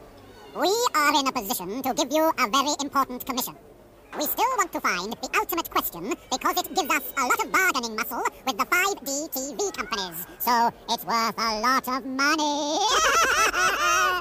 We 0.53 0.67
are 0.93 1.17
in 1.17 1.27
a 1.27 1.31
position 1.31 1.81
to 1.81 1.93
give 1.93 2.11
you 2.11 2.29
a 2.37 2.49
very 2.49 2.75
important 2.81 3.25
commission. 3.25 3.55
We 4.17 4.23
still 4.23 4.51
want 4.57 4.73
to 4.73 4.81
find 4.81 5.13
the 5.13 5.29
ultimate 5.39 5.69
question 5.69 6.13
because 6.29 6.57
it 6.57 6.75
gives 6.75 6.89
us 6.89 7.13
a 7.17 7.21
lot 7.21 7.41
of 7.41 7.51
bargaining 7.53 7.95
muscle 7.95 8.23
with 8.45 8.57
the 8.57 8.65
5D 8.65 9.29
TV 9.31 9.73
companies. 9.77 10.27
So 10.39 10.73
it's 10.89 11.05
worth 11.05 11.37
a 11.37 11.59
lot 11.61 11.87
of 11.87 12.05
money. 12.05 12.79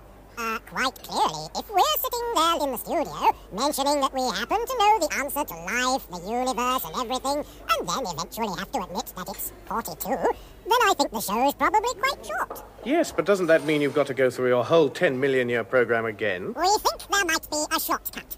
uh, 0.39 0.59
quite 0.67 0.95
clearly, 1.03 1.49
if 1.57 1.71
we're 1.71 1.97
sitting 1.99 2.27
there 2.35 2.55
in 2.65 2.73
the 2.73 2.79
studio 2.79 3.33
mentioning 3.53 4.01
that 4.01 4.13
we 4.13 4.23
happen 4.23 4.65
to 4.67 4.75
know 4.79 4.99
the 5.01 5.15
answer 5.19 5.45
to 5.45 5.55
life, 5.55 6.09
the 6.11 6.21
universe, 6.31 6.85
and 6.85 6.97
everything, 6.97 7.45
and 7.71 7.89
then 7.89 8.03
eventually 8.13 8.49
have 8.59 8.71
to 8.73 8.83
admit 8.83 9.13
that 9.17 9.29
it's 9.29 9.53
42, 9.67 10.09
then 10.09 10.81
I 10.89 10.95
think 10.97 11.11
the 11.11 11.21
show 11.21 11.47
is 11.49 11.55
probably 11.55 11.95
quite 11.95 12.27
short. 12.27 12.65
Yes, 12.85 13.13
but 13.13 13.25
doesn't 13.25 13.47
that 13.47 13.65
mean 13.65 13.81
you've 13.81 13.95
got 13.95 14.07
to 14.09 14.15
go 14.15 14.31
through 14.31 14.49
your 14.49 14.65
whole 14.65 14.89
10 14.89 15.19
million 15.19 15.49
year 15.49 15.65
program 15.65 16.07
again? 16.07 16.55
We 16.57 16.69
think 16.79 17.09
there 17.11 17.25
might 17.25 17.51
be 17.51 17.65
a 17.75 17.81
shortcut. 17.81 18.37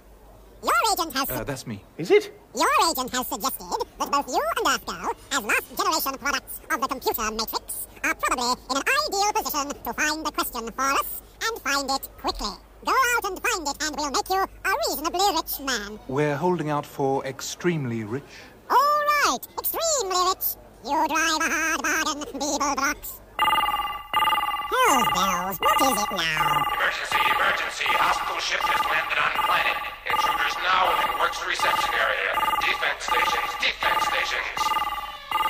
Your 0.66 0.80
agent 0.92 1.12
has. 1.14 1.30
Uh, 1.30 1.44
that's 1.44 1.66
me. 1.66 1.82
Is 1.96 2.10
it? 2.10 2.24
Your 2.54 2.74
agent 2.90 3.10
has 3.12 3.26
suggested 3.28 3.86
that 3.98 4.10
both 4.10 4.28
you 4.28 4.42
and 4.56 4.66
Earth 4.66 4.86
Girl, 4.86 5.10
as 5.32 5.42
last 5.44 5.66
generation 5.76 6.14
products 6.18 6.60
of 6.70 6.80
the 6.80 6.88
computer 6.88 7.30
matrix, 7.30 7.86
are 8.02 8.14
probably 8.14 8.50
in 8.70 8.76
an 8.76 8.82
ideal 9.04 9.32
position 9.32 9.66
to 9.84 9.92
find 9.92 10.26
the 10.26 10.32
question 10.32 10.64
for 10.72 10.86
us 11.00 11.22
and 11.44 11.62
find 11.62 11.88
it 11.90 12.08
quickly. 12.18 12.54
Go 12.84 12.92
out 12.92 13.24
and 13.30 13.40
find 13.42 13.68
it, 13.68 13.76
and 13.82 13.96
we'll 13.96 14.10
make 14.10 14.28
you 14.28 14.42
a 14.42 14.70
reasonably 14.88 15.26
rich 15.36 15.60
man. 15.60 15.98
We're 16.08 16.36
holding 16.36 16.70
out 16.70 16.86
for 16.86 17.24
extremely 17.24 18.02
rich. 18.04 18.22
All 18.70 19.00
right, 19.26 19.38
extremely 19.58 20.18
rich. 20.30 20.46
You 20.84 21.06
drive 21.08 21.40
a 21.42 21.50
hard 21.50 21.82
bargain, 21.82 22.40
Beeblebrox. 22.40 23.20
Hells 23.38 25.08
bells, 25.12 25.56
what 25.60 25.76
is 25.82 26.00
it 26.00 26.12
now? 26.16 26.64
Emergency, 26.72 27.20
emergency. 27.36 27.88
Hostile 28.00 28.40
ship 28.40 28.62
has 28.64 28.80
landed 28.88 29.18
on 29.20 29.32
planet. 29.44 29.76
Intruders 30.08 30.56
now 30.64 30.88
in 31.04 31.08
works 31.20 31.40
reception 31.44 31.92
area. 31.92 32.32
Defense 32.64 33.00
stations, 33.04 33.50
defense 33.60 34.02
stations. 34.08 34.60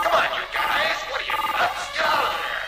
Come 0.02 0.14
on, 0.18 0.28
you 0.34 0.44
guys. 0.50 0.98
What 1.14 1.18
are 1.22 1.28
you 1.30 1.38
nuts? 1.54 1.82
Get 1.94 2.06
out 2.10 2.26
of 2.26 2.34
there. 2.34 2.62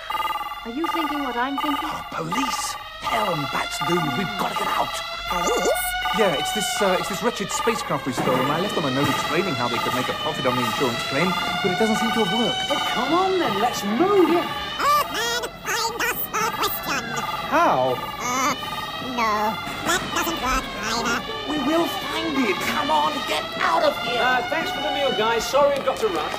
Are 0.70 0.74
you 0.78 0.86
thinking 0.94 1.20
what 1.26 1.34
I'm 1.34 1.56
thinking? 1.58 1.90
Oh, 1.90 2.06
Police! 2.14 2.62
Hell 3.02 3.34
and 3.34 3.46
bats, 3.50 3.78
dude, 3.88 3.98
we've 4.14 4.34
got 4.38 4.52
to 4.54 4.58
get 4.58 4.70
out. 4.70 4.94
Police? 5.34 5.82
Yeah, 6.16 6.34
it's 6.34 6.52
this, 6.54 6.66
uh, 6.82 6.96
it's 6.98 7.08
this 7.08 7.22
wretched 7.22 7.50
spacecraft 7.50 8.06
we 8.06 8.12
stole, 8.12 8.34
and 8.34 8.50
I 8.50 8.60
left 8.60 8.74
them 8.74 8.84
a 8.84 8.90
note 8.90 9.08
explaining 9.08 9.54
how 9.54 9.68
they 9.68 9.78
could 9.78 9.94
make 9.94 10.08
a 10.08 10.16
profit 10.24 10.46
on 10.46 10.56
the 10.56 10.64
insurance 10.64 11.02
claim, 11.10 11.30
but 11.62 11.70
it 11.72 11.78
doesn't 11.78 11.96
seem 11.96 12.10
to 12.10 12.24
have 12.24 12.32
worked. 12.38 12.58
Oh, 12.70 12.78
come 12.94 13.14
on 13.14 13.38
then, 13.38 13.60
let's 13.60 13.84
move. 13.84 14.34
Earthman, 14.34 14.77
How? 17.48 17.94
Uh, 17.96 18.54
no, 19.16 19.56
that 19.88 20.02
doesn't 20.14 20.40
work 20.44 20.64
either. 20.84 21.24
We 21.50 21.56
will 21.66 21.86
find 21.86 22.36
it. 22.46 22.56
Come 22.56 22.90
on, 22.90 23.12
get 23.26 23.42
out 23.62 23.82
of 23.82 23.96
here. 24.02 24.20
Uh, 24.22 24.42
thanks 24.50 24.70
for 24.70 24.82
the 24.82 24.92
meal, 24.92 25.10
guys. 25.16 25.48
Sorry 25.48 25.74
we've 25.74 25.86
got 25.86 25.96
to 25.96 26.08
run. 26.08 26.30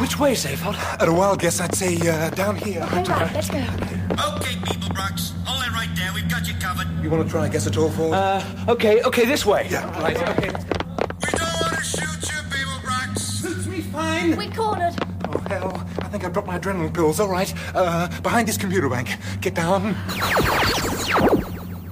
Which 0.00 0.18
way, 0.18 0.32
Zaphod? 0.32 0.74
At 1.00 1.08
a 1.08 1.12
wild 1.12 1.40
guess, 1.40 1.60
I'd 1.60 1.74
say 1.74 1.96
uh, 2.08 2.30
down 2.30 2.56
here. 2.56 2.82
Okay, 2.82 3.02
right, 3.12 3.32
let's 3.32 3.48
go. 3.48 3.58
Okay, 3.58 4.54
Beeblebrox. 4.66 5.32
Hold 5.46 5.64
it 5.64 5.72
right 5.72 5.88
there. 5.94 6.12
We've 6.12 6.28
got 6.28 6.48
you 6.48 6.54
covered. 6.54 6.88
You 7.02 7.10
want 7.10 7.24
to 7.24 7.30
try 7.30 7.44
and 7.44 7.52
guess 7.52 7.68
at 7.68 7.76
all, 7.76 7.90
Ford? 7.90 8.14
Uh, 8.14 8.42
okay, 8.68 9.02
okay, 9.02 9.24
this 9.24 9.46
way. 9.46 9.68
yeah, 9.70 9.88
right, 10.00 10.16
okay. 10.16 10.48
We 10.50 11.38
don't 11.38 11.60
want 11.60 11.76
to 11.76 11.82
shoot 11.84 12.22
you, 12.30 12.38
Beeblebrox. 12.50 13.18
Suits 13.18 13.66
me 13.66 13.82
fine. 13.82 14.36
We're 14.36 14.50
cornered. 14.50 14.67
Hell. 16.08 16.16
I 16.16 16.20
think 16.20 16.24
I've 16.24 16.32
dropped 16.32 16.48
my 16.48 16.58
adrenaline 16.58 16.94
pills. 16.94 17.20
All 17.20 17.28
right. 17.28 17.52
Uh, 17.74 18.08
behind 18.22 18.48
this 18.48 18.56
computer 18.56 18.88
bank. 18.88 19.08
Get 19.40 19.54
down. 19.54 19.94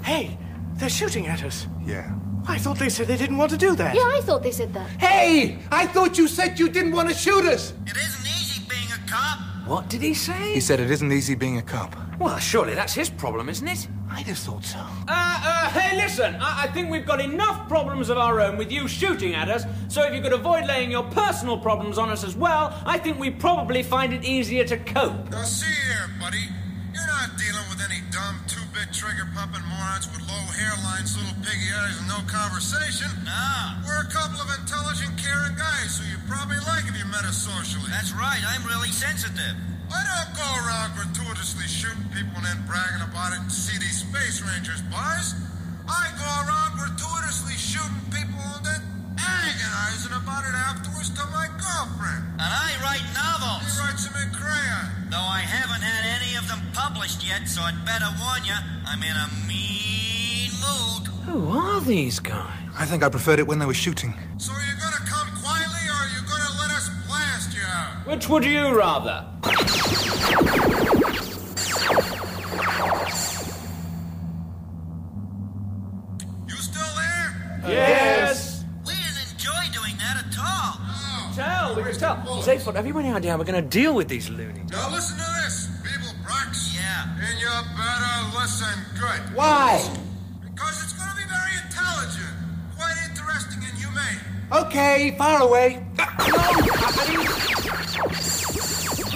Hey, 0.04 0.38
they're 0.74 0.88
shooting 0.88 1.26
at 1.26 1.42
us. 1.44 1.66
Yeah. 1.84 2.10
I 2.48 2.58
thought 2.58 2.78
they 2.78 2.88
said 2.88 3.08
they 3.08 3.16
didn't 3.16 3.38
want 3.38 3.50
to 3.50 3.56
do 3.56 3.74
that. 3.76 3.94
Yeah, 3.94 4.02
I 4.02 4.20
thought 4.22 4.42
they 4.42 4.52
said 4.52 4.72
that. 4.74 4.88
Hey! 5.00 5.58
I 5.72 5.86
thought 5.86 6.16
you 6.16 6.28
said 6.28 6.58
you 6.60 6.68
didn't 6.68 6.92
want 6.92 7.08
to 7.08 7.14
shoot 7.14 7.44
us! 7.44 7.74
It 7.86 7.96
isn't 7.96 8.24
easy 8.24 8.62
being 8.68 8.88
a 8.92 9.10
cop. 9.10 9.40
What 9.66 9.88
did 9.90 10.00
he 10.00 10.14
say? 10.14 10.54
He 10.54 10.60
said 10.60 10.78
it 10.78 10.90
isn't 10.92 11.10
easy 11.10 11.34
being 11.34 11.58
a 11.58 11.62
cop. 11.62 11.96
Well, 12.20 12.38
surely 12.38 12.74
that's 12.74 12.94
his 12.94 13.10
problem, 13.10 13.48
isn't 13.48 13.66
it? 13.66 13.88
I'd 14.08 14.26
have 14.28 14.38
thought 14.38 14.64
so. 14.64 14.78
Uh, 14.78 14.84
uh, 15.08 15.55
hey, 15.76 15.96
listen, 15.96 16.36
I, 16.40 16.64
I 16.64 16.66
think 16.68 16.90
we've 16.90 17.06
got 17.06 17.20
enough 17.20 17.68
problems 17.68 18.08
of 18.08 18.18
our 18.18 18.40
own 18.40 18.56
with 18.56 18.72
you 18.72 18.88
shooting 18.88 19.34
at 19.34 19.48
us, 19.48 19.64
so 19.88 20.02
if 20.02 20.14
you 20.14 20.20
could 20.20 20.32
avoid 20.32 20.66
laying 20.66 20.90
your 20.90 21.04
personal 21.04 21.58
problems 21.58 21.98
on 21.98 22.10
us 22.10 22.24
as 22.24 22.34
well, 22.36 22.74
I 22.84 22.98
think 22.98 23.18
we 23.18 23.30
probably 23.30 23.82
find 23.82 24.12
it 24.12 24.24
easier 24.24 24.64
to 24.64 24.76
cope. 24.76 25.30
Now, 25.30 25.42
see 25.42 25.66
here, 25.66 26.10
buddy. 26.18 26.44
You're 26.92 27.06
not 27.06 27.36
dealing 27.36 27.68
with 27.68 27.80
any 27.84 28.00
dumb, 28.10 28.40
two-bit 28.48 28.88
trigger-pumping 28.92 29.64
morons 29.68 30.08
with 30.08 30.24
low 30.24 30.44
hairlines, 30.56 31.12
little 31.12 31.36
piggy 31.44 31.68
eyes, 31.76 32.00
and 32.00 32.08
no 32.08 32.24
conversation. 32.24 33.12
Nah. 33.24 33.84
We're 33.84 34.00
a 34.00 34.10
couple 34.10 34.40
of 34.40 34.48
intelligent, 34.58 35.12
caring 35.20 35.54
guys 35.60 36.00
who 36.00 36.08
you'd 36.08 36.24
probably 36.26 36.56
like 36.66 36.88
if 36.88 36.96
you 36.96 37.04
met 37.12 37.28
us 37.28 37.36
socially. 37.36 37.92
That's 37.92 38.16
right, 38.16 38.40
I'm 38.48 38.64
really 38.64 38.90
sensitive. 38.90 39.54
I 39.92 40.02
don't 40.02 40.32
go 40.34 40.48
around 40.66 40.96
gratuitously 40.96 41.68
shooting 41.68 42.08
people 42.10 42.34
and 42.42 42.48
then 42.48 42.64
bragging 42.66 43.06
about 43.06 43.36
it 43.36 43.44
and 43.44 43.52
see 43.52 43.78
these 43.78 44.02
space 44.02 44.42
rangers, 44.42 44.82
boys. 44.90 45.45
I 45.88 46.10
go 46.18 46.26
around 46.44 46.78
gratuitously 46.78 47.54
shooting 47.54 48.02
people 48.10 48.42
and 48.58 48.64
then 48.66 48.82
agonizing 49.18 50.12
about 50.12 50.44
it 50.44 50.54
afterwards 50.54 51.10
to 51.14 51.24
my 51.30 51.46
girlfriend. 51.58 52.22
And 52.38 52.50
I 52.52 52.74
write 52.82 53.06
novels. 53.14 53.64
He 53.70 53.80
writes 53.80 54.04
them 54.06 54.16
in 54.22 54.30
crayon. 54.34 55.10
Though 55.10 55.16
I 55.18 55.40
haven't 55.40 55.82
had 55.82 56.04
any 56.20 56.36
of 56.36 56.48
them 56.48 56.60
published 56.72 57.26
yet, 57.26 57.46
so 57.48 57.62
I'd 57.62 57.78
better 57.84 58.10
warn 58.18 58.44
you, 58.44 58.58
I'm 58.86 59.02
in 59.02 59.16
a 59.16 59.28
mean 59.46 60.50
mood. 60.60 61.06
Who 61.26 61.50
are 61.56 61.80
these 61.80 62.18
guys? 62.20 62.52
I 62.78 62.84
think 62.84 63.02
I 63.02 63.08
preferred 63.08 63.38
it 63.38 63.46
when 63.46 63.58
they 63.58 63.66
were 63.66 63.74
shooting. 63.74 64.12
So 64.38 64.52
are 64.52 64.60
you 64.60 64.76
gonna 64.80 65.04
come 65.06 65.28
quietly 65.42 65.84
or 65.88 65.96
are 65.96 66.10
you 66.12 66.20
gonna 66.28 66.60
let 66.60 66.70
us 66.76 66.90
blast 67.06 67.54
you 67.56 67.62
out? 67.64 68.06
Which 68.06 68.28
would 68.28 68.44
you 68.44 68.74
rather? 68.74 69.24
Tell, 81.94 82.16
we 82.16 82.42
can. 82.42 82.58
Zaphod, 82.58 82.74
have 82.74 82.86
you 82.86 82.98
any 82.98 83.10
idea 83.12 83.30
how 83.30 83.38
we're 83.38 83.44
going 83.44 83.62
to 83.62 83.68
deal 83.68 83.94
with 83.94 84.08
these 84.08 84.28
loonies? 84.28 84.70
Now 84.70 84.90
listen 84.90 85.16
to 85.16 85.24
this, 85.42 85.68
people 85.82 86.12
Brox. 86.24 86.74
Yeah. 86.74 87.06
And 87.22 87.38
you 87.38 87.48
better 87.76 88.38
listen 88.38 88.78
good. 88.98 89.20
Why? 89.36 89.78
Because 90.42 90.82
it's 90.82 90.92
gonna 90.92 91.14
be 91.16 91.24
very 91.28 91.54
intelligent, 91.64 92.34
quite 92.76 92.96
interesting 93.08 93.62
and 93.62 93.78
humane. 93.78 94.20
Okay, 94.66 95.14
fire 95.16 95.42
away. 95.42 95.86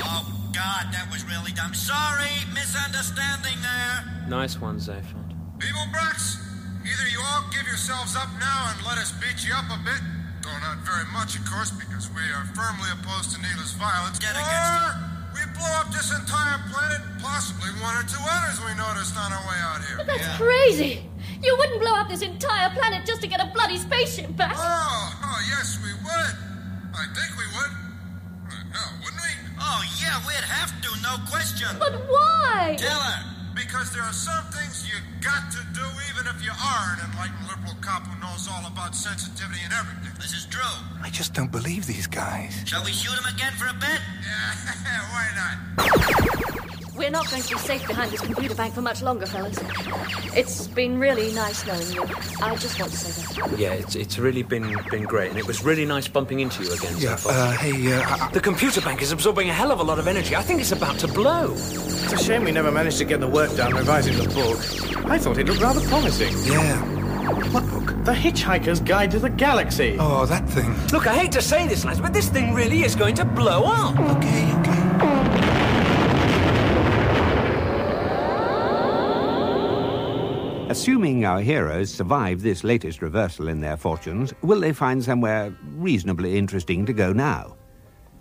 Oh, 0.02 0.22
God, 0.54 0.92
that 0.92 1.08
was 1.10 1.24
really 1.24 1.52
dumb. 1.52 1.74
Sorry, 1.74 2.30
misunderstanding 2.54 3.60
there. 3.62 4.04
Nice 4.28 4.60
one, 4.60 4.78
Zaphod. 4.78 5.34
Beeblebrox, 5.58 6.38
either 6.84 7.08
you 7.10 7.20
all 7.32 7.44
give 7.52 7.66
yourselves 7.66 8.16
up 8.16 8.28
now 8.38 8.72
and 8.72 8.86
let 8.86 8.98
us 8.98 9.12
beat 9.12 9.44
you 9.46 9.52
up 9.54 9.66
a 9.70 9.78
bit, 9.84 10.00
though 10.42 10.58
not 10.60 10.78
very 10.84 11.06
much, 11.12 11.36
of 11.36 11.44
course, 11.44 11.70
because 11.70 12.08
we 12.12 12.24
are 12.32 12.44
firmly 12.56 12.88
opposed 12.92 13.32
to 13.32 13.38
needless 13.40 13.72
violence, 13.76 14.18
Get 14.18 14.34
or 14.34 14.40
against 14.40 15.10
we 15.34 15.46
blow 15.54 15.72
up 15.78 15.88
this 15.94 16.10
entire 16.10 16.58
planet, 16.68 17.00
possibly 17.22 17.70
one 17.80 17.94
or 17.96 18.02
two 18.04 18.20
others 18.20 18.58
we 18.60 18.74
noticed 18.74 19.16
on 19.16 19.32
our 19.32 19.44
way 19.46 19.58
out 19.62 19.80
here. 19.86 19.96
But 19.96 20.06
that's 20.06 20.26
crazy. 20.36 21.06
You 21.42 21.56
wouldn't 21.56 21.80
blow 21.80 21.94
up 21.94 22.08
this 22.08 22.22
entire 22.22 22.68
planet 22.70 23.06
just 23.06 23.22
to 23.22 23.28
get 23.28 23.40
a 23.40 23.46
bloody 23.54 23.78
spaceship 23.78 24.36
back. 24.36 24.54
Oh, 24.56 24.60
oh, 24.60 25.40
yes, 25.48 25.78
we 25.80 25.92
would. 25.94 26.34
I 26.92 27.06
think 27.14 27.30
we 27.38 27.46
would. 27.56 27.72
Uh, 28.50 28.74
no, 28.74 28.84
wouldn't 29.00 29.22
we? 29.22 29.32
Oh, 29.60 29.80
yeah, 30.02 30.18
we'd 30.26 30.44
have 30.44 30.74
to, 30.82 30.90
no 31.00 31.16
question. 31.30 31.68
But 31.78 31.94
why? 32.10 32.76
Tell 32.76 32.98
her. 32.98 33.24
Because 33.54 33.92
there 33.94 34.02
are 34.02 34.12
some 34.12 34.44
things 34.50 34.88
you 34.90 34.98
got 35.22 35.50
to 35.52 35.58
do 35.58 35.69
even 36.20 36.34
if 36.36 36.44
you 36.44 36.50
are 36.50 36.96
an 36.98 37.10
enlightened 37.10 37.48
liberal 37.48 37.74
cop 37.80 38.06
who 38.06 38.20
knows 38.20 38.48
all 38.50 38.66
about 38.66 38.94
sensitivity 38.94 39.60
and 39.64 39.72
everything. 39.72 40.12
This 40.16 40.34
is 40.34 40.46
true. 40.46 40.60
I 41.02 41.08
just 41.10 41.32
don't 41.34 41.50
believe 41.50 41.86
these 41.86 42.06
guys. 42.06 42.62
Shall 42.66 42.84
we 42.84 42.92
shoot 42.92 43.16
him 43.18 43.34
again 43.34 43.52
for 43.54 43.66
a 43.66 43.74
bet? 43.74 44.00
Yeah, 44.22 45.10
why 45.12 45.26
not? 45.36 46.96
We're 46.96 47.10
not 47.10 47.30
going 47.30 47.42
to 47.42 47.54
be 47.54 47.58
safe 47.60 47.86
behind 47.86 48.10
this 48.12 48.20
computer 48.20 48.54
bank 48.54 48.74
for 48.74 48.82
much 48.82 49.00
longer, 49.00 49.24
fellas. 49.24 49.58
It's 50.36 50.66
been 50.68 50.98
really 50.98 51.32
nice 51.32 51.66
knowing 51.66 51.90
you. 51.92 52.02
I 52.42 52.54
just 52.56 52.78
want 52.78 52.92
to 52.92 52.98
say 52.98 53.40
that. 53.40 53.58
Yeah, 53.58 53.72
it's, 53.72 53.96
it's 53.96 54.18
really 54.18 54.42
been 54.42 54.76
been 54.90 55.04
great, 55.04 55.30
and 55.30 55.38
it 55.38 55.46
was 55.46 55.64
really 55.64 55.86
nice 55.86 56.06
bumping 56.08 56.40
into 56.40 56.62
you 56.62 56.72
again, 56.72 56.94
Yeah, 56.98 57.14
Zaphod. 57.16 57.30
uh, 57.30 57.52
hey, 57.52 57.92
uh, 57.94 58.02
I- 58.26 58.30
The 58.32 58.40
computer 58.40 58.82
bank 58.82 59.00
is 59.00 59.12
absorbing 59.12 59.48
a 59.48 59.54
hell 59.54 59.72
of 59.72 59.80
a 59.80 59.82
lot 59.82 59.98
of 59.98 60.06
energy. 60.06 60.36
I 60.36 60.42
think 60.42 60.60
it's 60.60 60.72
about 60.72 60.98
to 60.98 61.08
blow. 61.08 61.52
It's 61.54 62.12
a 62.12 62.18
shame 62.18 62.44
we 62.44 62.52
never 62.52 62.70
managed 62.70 62.98
to 62.98 63.04
get 63.06 63.20
the 63.20 63.28
work 63.28 63.56
done 63.56 63.72
revising 63.74 64.18
the 64.18 64.28
book. 64.34 64.99
I 65.10 65.18
thought 65.18 65.38
it 65.38 65.46
looked 65.48 65.60
rather 65.60 65.80
promising. 65.88 66.32
yeah. 66.50 66.80
What 67.50 67.68
book? 67.68 68.04
The 68.04 68.12
Hitchhiker's 68.12 68.78
Guide 68.78 69.10
to 69.10 69.18
the 69.18 69.28
Galaxy. 69.28 69.96
Oh, 69.98 70.24
that 70.26 70.48
thing. 70.48 70.72
Look, 70.92 71.08
I 71.08 71.14
hate 71.14 71.32
to 71.32 71.42
say 71.42 71.66
this, 71.66 71.84
lads, 71.84 72.00
but 72.00 72.12
this 72.12 72.28
thing 72.28 72.54
really 72.54 72.84
is 72.84 72.94
going 72.94 73.16
to 73.16 73.24
blow 73.24 73.64
up. 73.64 73.98
Okay, 73.98 74.54
okay. 74.54 74.80
Assuming 80.70 81.24
our 81.24 81.40
heroes 81.40 81.92
survive 81.92 82.42
this 82.42 82.62
latest 82.62 83.02
reversal 83.02 83.48
in 83.48 83.60
their 83.60 83.76
fortunes, 83.76 84.32
will 84.42 84.60
they 84.60 84.72
find 84.72 85.02
somewhere 85.02 85.52
reasonably 85.74 86.38
interesting 86.38 86.86
to 86.86 86.92
go 86.92 87.12
now? 87.12 87.56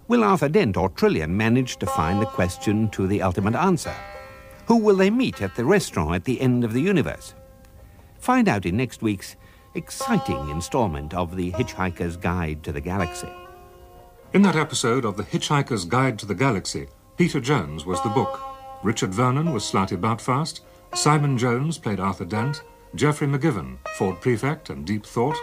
Will 0.08 0.24
Arthur 0.24 0.50
Dent 0.50 0.76
or 0.76 0.90
Trillian 0.90 1.30
manage 1.30 1.78
to 1.78 1.86
find 1.86 2.20
the 2.20 2.26
question 2.26 2.90
to 2.90 3.06
the 3.06 3.22
ultimate 3.22 3.54
answer? 3.54 3.94
Who 4.70 4.78
will 4.78 4.98
they 4.98 5.10
meet 5.10 5.42
at 5.42 5.56
the 5.56 5.66
restaurant 5.66 6.14
at 6.14 6.26
the 6.26 6.40
end 6.40 6.64
of 6.64 6.74
the 6.74 6.82
universe? 6.82 7.34
Find 8.20 8.48
out 8.48 8.68
in 8.68 8.78
next 8.78 9.02
week's 9.02 9.36
exciting 9.74 10.48
installment 10.50 11.12
of 11.16 11.36
The 11.36 11.52
Hitchhiker's 11.54 12.16
Guide 12.16 12.62
to 12.66 12.72
the 12.72 12.80
Galaxy. 12.80 13.34
In 14.32 14.44
that 14.44 14.56
episode 14.56 15.06
of 15.06 15.18
The 15.18 15.24
Hitchhiker's 15.24 15.86
Guide 15.86 16.20
to 16.20 16.28
the 16.28 16.36
Galaxy, 16.36 16.88
Peter 17.18 17.40
Jones 17.40 17.84
was 17.88 18.00
the 18.04 18.10
book. 18.10 18.40
Richard 18.84 19.12
Vernon 19.12 19.54
was 19.54 19.64
Slartibartfast. 19.64 20.60
Simon 20.94 21.36
Jones 21.36 21.80
played 21.80 22.00
Arthur 22.00 22.26
Dent. 22.26 22.62
Geoffrey 22.94 23.26
McGivern, 23.26 23.80
Ford 23.98 24.22
Prefect 24.22 24.70
and 24.70 24.86
Deep 24.86 25.04
Thought. 25.04 25.38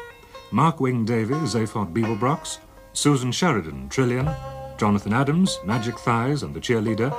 Mark 0.53 0.79
Wing-Davey, 0.79 1.35
Zaphod 1.35 1.93
Beeblebrox. 1.93 2.59
Susan 2.93 3.33
Sheridan, 3.33 3.89
Trillian. 3.89 4.33
Jonathan 4.79 5.12
Adams, 5.12 5.59
Majikthise 5.65 6.45
and 6.45 6.55
the 6.55 6.61
Cheerleader. 6.61 7.12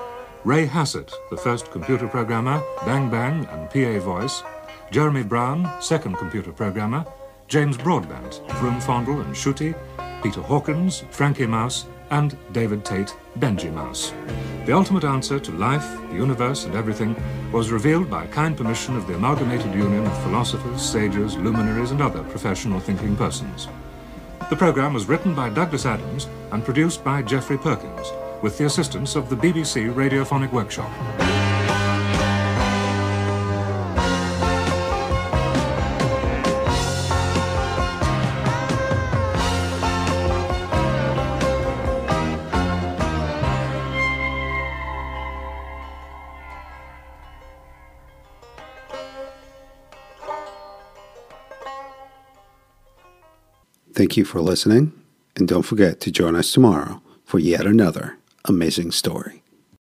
Ray 0.48 0.66
Hassett, 0.66 1.12
the 1.30 1.36
first 1.36 1.72
computer 1.72 2.08
programmer, 2.08 2.64
Bang 2.86 3.10
Bang 3.10 3.46
and 3.48 3.70
PA 3.70 4.00
Voice. 4.00 4.44
Jeremy 4.92 5.24
Brown, 5.24 5.70
second 5.82 6.16
computer 6.16 6.54
programmer. 6.54 7.06
James 7.50 7.78
Broadbent, 7.78 8.42
Vroomfondel 8.48 9.26
and 9.26 9.36
Shooty. 9.36 9.76
Peter 10.24 10.40
Hawkins, 10.40 11.04
Frankie 11.12 11.46
Mouse, 11.46 11.86
and 12.12 12.38
David 12.54 12.86
Tate, 12.86 13.14
Benji 13.40 13.74
Mouse. 13.74 14.14
The 14.66 14.72
ultimate 14.72 15.04
answer 15.04 15.38
to 15.38 15.52
life, 15.52 15.86
the 16.12 16.16
universe, 16.16 16.64
and 16.64 16.76
everything 16.76 17.14
was 17.52 17.70
revealed 17.70 18.10
by 18.10 18.26
kind 18.28 18.56
permission 18.56 18.96
of 18.96 19.06
the 19.06 19.16
Amalgamated 19.16 19.76
Union 19.76 20.08
of 20.08 20.24
Philosophers, 20.24 20.82
Sages, 20.82 21.36
Luminaries, 21.36 21.92
and 21.92 22.02
other 22.02 22.24
professional 22.24 22.80
thinking 22.80 23.18
persons. 23.18 23.68
The 24.50 24.56
program 24.56 24.94
was 24.94 25.10
written 25.10 25.36
by 25.36 25.50
Douglas 25.50 25.86
Adams 25.86 26.30
and 26.54 26.64
produced 26.64 27.04
by 27.04 27.22
Geoffrey 27.22 27.58
Perkins, 27.58 28.14
with 28.42 28.58
the 28.58 28.66
assistance 28.66 29.16
of 29.16 29.30
the 29.30 29.36
BBC 29.36 29.94
Radiophonic 29.94 30.52
Workshop. 30.52 30.92
Thank 53.94 54.16
you 54.16 54.26
for 54.26 54.42
listening, 54.42 54.94
and 55.36 55.48
don't 55.48 55.64
forget 55.64 56.00
to 56.02 56.12
join 56.12 56.36
us 56.36 56.52
tomorrow 56.52 57.02
for 57.26 57.40
yet 57.40 57.66
another 57.66 58.17
amazing 58.48 58.92
story. 58.92 59.44